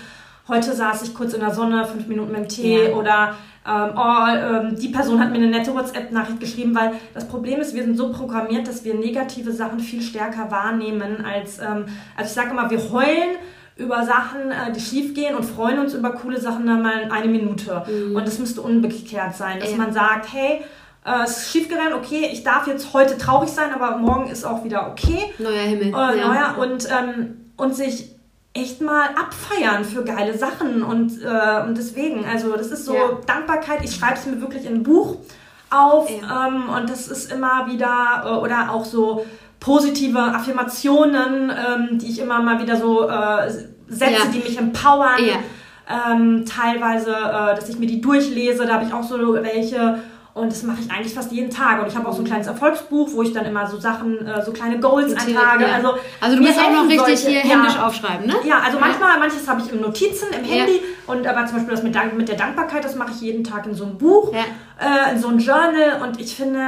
[0.48, 2.96] heute saß ich kurz in der Sonne, fünf Minuten mit dem Tee ja.
[2.96, 3.36] oder
[3.66, 7.74] ähm, oh, ähm, die Person hat mir eine nette WhatsApp-Nachricht geschrieben, weil das Problem ist,
[7.74, 11.84] wir sind so programmiert, dass wir negative Sachen viel stärker wahrnehmen als, ähm,
[12.16, 13.36] also ich sage immer, wir heulen
[13.76, 17.10] über Sachen, äh, die schief gehen und freuen uns über coole Sachen dann mal in
[17.10, 17.82] eine Minute.
[17.86, 18.16] Mhm.
[18.16, 19.76] Und das müsste umgekehrt sein, dass ja.
[19.76, 20.62] man sagt, hey,
[21.04, 24.64] äh, es ist schiefgegangen, okay, ich darf jetzt heute traurig sein, aber morgen ist auch
[24.64, 25.32] wieder okay.
[25.38, 25.88] Neuer Himmel.
[25.88, 26.28] Äh, ja.
[26.28, 28.14] Neuer und, ähm, und sich
[28.52, 33.18] echt mal abfeiern für geile Sachen und, äh, und deswegen, also das ist so ja.
[33.26, 35.18] Dankbarkeit, ich schreibe es mir wirklich in ein Buch
[35.70, 36.48] auf ja.
[36.48, 39.24] ähm, und das ist immer wieder, äh, oder auch so
[39.60, 43.50] positive Affirmationen, ähm, die ich immer mal wieder so äh,
[43.88, 44.26] setze, ja.
[44.32, 45.20] die mich empowern.
[45.92, 49.98] Ähm, teilweise, äh, dass ich mir die durchlese, da habe ich auch so welche
[50.32, 51.80] und das mache ich eigentlich fast jeden Tag.
[51.82, 54.44] Und ich habe auch so ein kleines Erfolgsbuch, wo ich dann immer so Sachen, äh,
[54.44, 55.64] so kleine Goals eintrage.
[55.64, 55.74] Ja.
[55.74, 58.34] Also, also du musst auch noch richtig solche, hier händisch ja, aufschreiben, ne?
[58.44, 60.76] Ja, also manchmal, manches habe ich im Notizen, im Handy.
[60.76, 61.12] Ja.
[61.12, 63.74] Und aber zum Beispiel das mit, mit der Dankbarkeit, das mache ich jeden Tag in
[63.74, 66.00] so einem Buch, äh, in so einem Journal.
[66.02, 66.60] Und ich finde,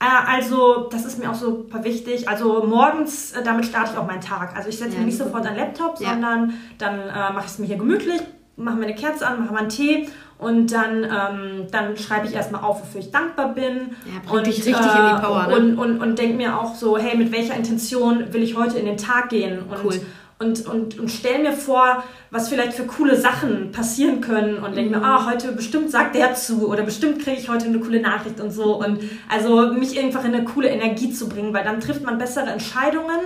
[0.00, 2.28] äh, also, das ist mir auch super wichtig.
[2.28, 4.56] Also morgens, äh, damit starte ich auch meinen Tag.
[4.56, 7.58] Also ich setze mich nicht sofort an den Laptop, sondern dann äh, mache ich es
[7.58, 8.20] mir hier gemütlich,
[8.56, 10.08] mache mir eine Kerze an, mache mal einen Tee
[10.38, 13.96] und dann, ähm, dann schreibe ich erstmal auf, wofür ich dankbar bin.
[14.06, 15.48] Ja, und, dich richtig äh, in die Power.
[15.48, 15.56] Ne?
[15.56, 18.86] Und, und, und denke mir auch so, hey, mit welcher Intention will ich heute in
[18.86, 19.58] den Tag gehen?
[19.68, 20.00] Und, cool.
[20.38, 24.94] und, und, und stell mir vor, was vielleicht für coole Sachen passieren können und denke
[24.94, 25.02] mhm.
[25.02, 28.40] mir, ah, heute bestimmt sagt der zu oder bestimmt kriege ich heute eine coole Nachricht
[28.40, 28.76] und so.
[28.76, 32.50] Und also mich einfach in eine coole Energie zu bringen, weil dann trifft man bessere
[32.50, 33.18] Entscheidungen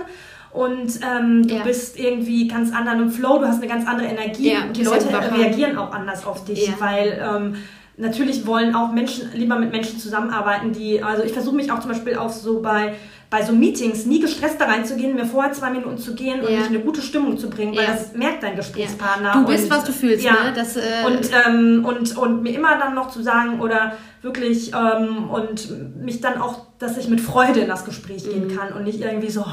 [0.53, 1.63] und ähm, du ja.
[1.63, 4.83] bist irgendwie ganz anderen im Flow, du hast eine ganz andere Energie ja, und die
[4.83, 6.73] Leute reagieren auch anders auf dich, ja.
[6.79, 7.55] weil ähm,
[7.97, 11.89] natürlich wollen auch Menschen lieber mit Menschen zusammenarbeiten, die, also ich versuche mich auch zum
[11.89, 12.93] Beispiel auch so bei
[13.33, 16.59] bei so Meetings nie gestresst da reinzugehen, mir vorher zwei Minuten zu gehen und ja.
[16.59, 17.93] mich in eine gute Stimmung zu bringen, weil ja.
[17.93, 19.31] das merkt dein Gesprächspartner.
[19.33, 20.33] Du bist, und, was du fühlst, ja.
[20.33, 20.53] ne?
[20.55, 25.31] Das, äh und, ähm, und, und mir immer dann noch zu sagen oder wirklich ähm,
[25.31, 25.67] und
[25.99, 28.55] mich dann auch, dass ich mit Freude in das Gespräch gehen mhm.
[28.55, 29.43] kann und nicht irgendwie so,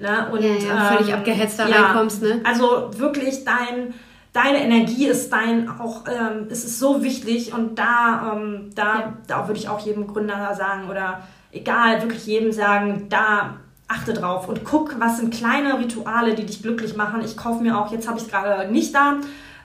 [0.00, 0.28] ne?
[0.32, 2.40] Und ja, ja, völlig ähm, abgehetzt da reinkommst, ne?
[2.42, 3.94] Also wirklich dein
[4.32, 9.12] deine Energie ist dein auch, ähm, es ist so wichtig und da, ähm, da, ja.
[9.28, 11.20] da würde ich auch jedem Gründer sagen oder
[11.52, 16.62] egal, wirklich jedem sagen, da achte drauf und guck, was sind kleine Rituale, die dich
[16.62, 17.20] glücklich machen.
[17.24, 19.16] Ich kaufe mir auch, jetzt habe ich es gerade nicht da,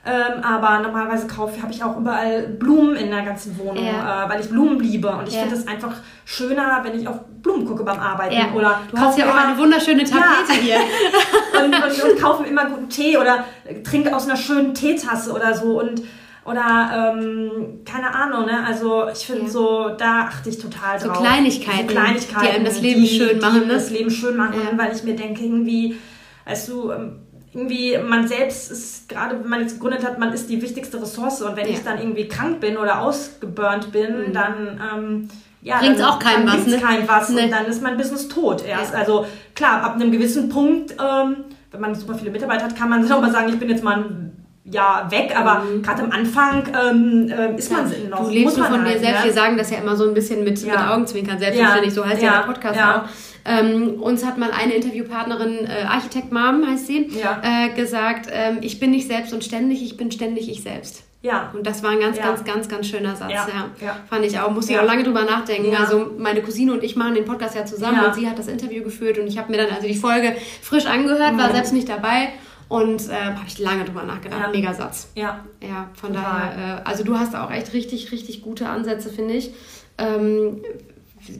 [0.05, 4.25] ähm, aber normalerweise kaufe, habe ich auch überall Blumen in der ganzen Wohnung, ja.
[4.25, 5.09] äh, weil ich Blumen liebe.
[5.09, 5.41] Und ich ja.
[5.41, 5.91] finde es einfach
[6.23, 8.35] schöner, wenn ich auf Blumen gucke beim Arbeiten.
[8.35, 8.53] Ja.
[8.53, 10.77] Oder du hast ja auch eine wunderschöne Tapete hier.
[11.63, 13.43] und, und, und kaufe immer guten Tee oder
[13.83, 15.81] trinke aus einer schönen Teetasse oder so.
[15.81, 16.01] Und
[16.47, 18.65] oder ähm, keine Ahnung, ne?
[18.65, 19.49] Also ich finde ja.
[19.49, 21.17] so, da achte ich total drauf.
[21.17, 23.73] So Kleinigkeiten, so Kleinigkeiten die einem das Leben die, schön machen, die ne?
[23.73, 24.77] das Leben schön machen, ja.
[24.77, 25.97] weil ich mir denke irgendwie,
[26.45, 27.19] weißt du, ähm,
[27.53, 31.41] irgendwie man selbst ist gerade, wenn man jetzt gegründet hat, man ist die wichtigste Ressource
[31.41, 31.73] und wenn ja.
[31.73, 34.33] ich dann irgendwie krank bin oder ausgeburnt bin, mhm.
[34.33, 35.29] dann ähm,
[35.61, 36.79] ja, bringt auch keinem was, ne?
[36.79, 37.43] kein was nee.
[37.43, 38.95] und dann ist mein Business tot erst.
[38.95, 43.11] Also klar, ab einem gewissen Punkt, ähm, wenn man super viele Mitarbeiter hat, kann man
[43.11, 44.36] auch mal sagen, ich bin jetzt mal ein
[44.70, 45.82] ja weg, aber mhm.
[45.82, 48.26] gerade am Anfang ähm, äh, ist ja, man noch.
[48.26, 49.20] Du lebst nur von halt, dir selbst.
[49.20, 49.26] Ne?
[49.26, 50.74] Wir sagen das ja immer so ein bisschen mit, ja.
[50.74, 51.95] mit Augenzwinkern, selbstverständlich.
[51.95, 52.03] Ja.
[52.03, 53.01] So heißt ja, der Podcast auch.
[53.45, 58.82] Ähm, uns hat mal eine Interviewpartnerin, äh, Architekt Mom heißt sie, äh, gesagt, ähm, ich
[58.82, 61.03] bin nicht selbst und ständig, ich bin ständig ich selbst.
[61.22, 61.51] Ja.
[61.53, 63.32] Und das war ein ganz, ganz, ganz, ganz schöner Satz.
[63.32, 63.47] Ja.
[63.82, 63.97] ja.
[64.09, 64.51] Fand ich auch.
[64.51, 65.76] Musste ich auch lange drüber nachdenken.
[65.76, 68.84] Also meine Cousine und ich machen den Podcast ja zusammen und sie hat das Interview
[68.84, 71.38] geführt und ich habe mir dann also die Folge frisch angehört, mhm.
[71.39, 72.30] war selbst nicht dabei
[72.70, 74.41] und äh, habe ich lange drüber nachgedacht.
[74.41, 74.49] Ja.
[74.49, 75.11] Mega Satz.
[75.15, 75.45] Ja.
[75.61, 76.53] Ja, von Total.
[76.53, 79.51] daher, äh, also du hast auch echt richtig, richtig gute Ansätze, finde ich.
[79.97, 80.61] Ähm,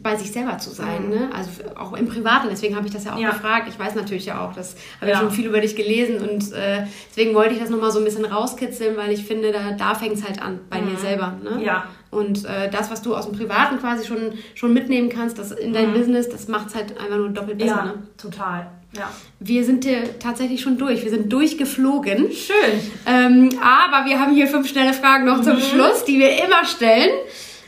[0.02, 1.10] bei sich selber zu sein, mhm.
[1.10, 1.30] ne?
[1.34, 2.48] also auch im Privaten.
[2.50, 3.30] Deswegen habe ich das ja auch ja.
[3.30, 3.68] gefragt.
[3.70, 5.18] Ich weiß natürlich ja auch, das habe ja.
[5.18, 8.06] ich schon viel über dich gelesen und äh, deswegen wollte ich das nochmal so ein
[8.06, 10.90] bisschen rauskitzeln, weil ich finde, da, da fängt es halt an, bei mhm.
[10.90, 11.38] dir selber.
[11.44, 11.64] Ne?
[11.64, 11.86] Ja.
[12.10, 15.74] Und äh, das, was du aus dem Privaten quasi schon, schon mitnehmen kannst, das in
[15.74, 15.94] dein mhm.
[15.94, 17.76] Business, das macht es halt einfach nur doppelt besser.
[17.76, 17.94] Ja, ne?
[18.18, 18.72] total.
[18.98, 19.12] Ja.
[19.40, 21.04] Wir sind hier tatsächlich schon durch.
[21.04, 22.32] Wir sind durchgeflogen.
[22.32, 22.80] Schön.
[23.06, 25.44] Ähm, aber wir haben hier fünf schnelle Fragen noch mhm.
[25.44, 27.12] zum Schluss, die wir immer stellen.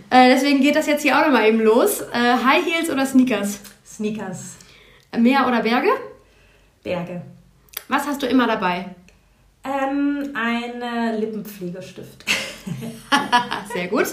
[0.09, 2.01] Äh, deswegen geht das jetzt hier auch nochmal eben los.
[2.01, 3.59] Äh, High Heels oder Sneakers?
[3.85, 4.55] Sneakers.
[5.17, 5.89] Meer oder Berge?
[6.83, 7.21] Berge.
[7.87, 8.95] Was hast du immer dabei?
[9.63, 12.25] Ähm, ein Lippenpflegestift.
[13.73, 14.07] Sehr gut.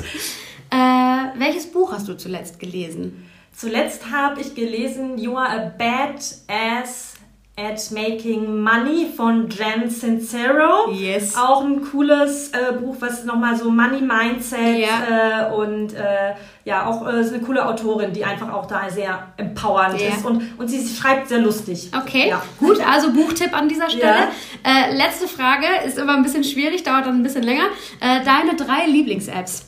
[0.70, 3.26] Äh, welches Buch hast du zuletzt gelesen?
[3.57, 7.14] Zuletzt habe ich gelesen You Are a Bad Ass
[7.59, 10.90] at Making Money von Jen Sincero.
[10.92, 11.34] Yes.
[11.38, 15.48] Auch ein cooles äh, Buch, was nochmal so Money Mindset Ja.
[15.48, 16.34] äh, und äh,
[16.66, 20.09] ja, auch äh, ist eine coole Autorin, die einfach auch da sehr empowernd Ja.
[20.09, 21.90] ist und, und sie schreibt sehr lustig.
[21.98, 22.42] Okay, Ja.
[22.59, 24.04] gut, also Buchtipp an dieser Stelle.
[24.04, 24.90] Ja.
[24.90, 27.64] Äh, letzte Frage, ist immer ein bisschen schwierig, dauert dann ein bisschen länger.
[28.02, 29.62] Äh, deine drei Lieblings-Apps?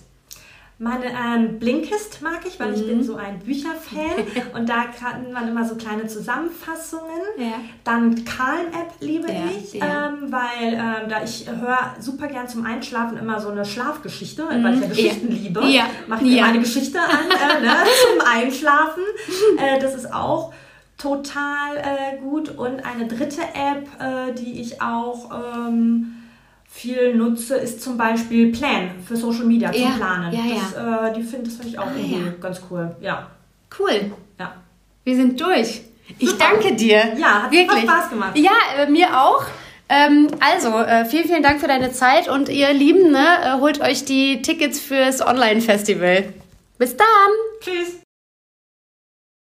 [0.81, 2.87] Meine ähm, Blinkist mag ich, weil ich Mhm.
[2.87, 4.25] bin so ein Bücherfan
[4.55, 7.21] und da kann man immer so kleine Zusammenfassungen.
[7.37, 7.55] Ja.
[7.83, 10.09] Dann Calm-App liebe Ja, ich, ja.
[10.09, 14.75] Ähm, weil ähm, da ich höre super gern zum Einschlafen immer so eine Schlafgeschichte, weil
[14.75, 15.61] ich ja Geschichten liebe.
[15.63, 15.69] Mhm.
[15.69, 15.87] Ja.
[16.07, 17.75] Mache ich mir meine Geschichte an äh, ne,
[18.13, 19.03] zum Einschlafen.
[19.59, 20.53] Äh, das ist auch
[20.97, 22.51] total äh, gut.
[22.51, 25.31] Und eine dritte App, äh, die ich auch
[25.69, 26.15] ähm,
[26.71, 30.33] viel nutze, ist zum Beispiel Plan für Social Media zum Ja, Planen.
[30.33, 32.33] ja, das, Äh, die find, das finde ich auch Ah, irgendwie ja.
[32.41, 32.95] ganz cool.
[33.01, 33.31] Ja.
[33.79, 34.55] Cool, ja.
[35.05, 35.83] wir sind durch.
[36.19, 36.45] Ich Super.
[36.53, 37.15] danke dir.
[37.19, 38.39] Ja, hat wirklich Spaß gemacht.
[38.39, 39.45] Ja, äh, mir auch.
[39.91, 43.81] Ähm, also, äh, vielen, vielen Dank für deine Zeit und ihr Lieben, ne, äh, holt
[43.81, 46.33] euch die Tickets fürs Online-Festival.
[46.79, 47.07] Bis dann!
[47.61, 48.08] Tschüss.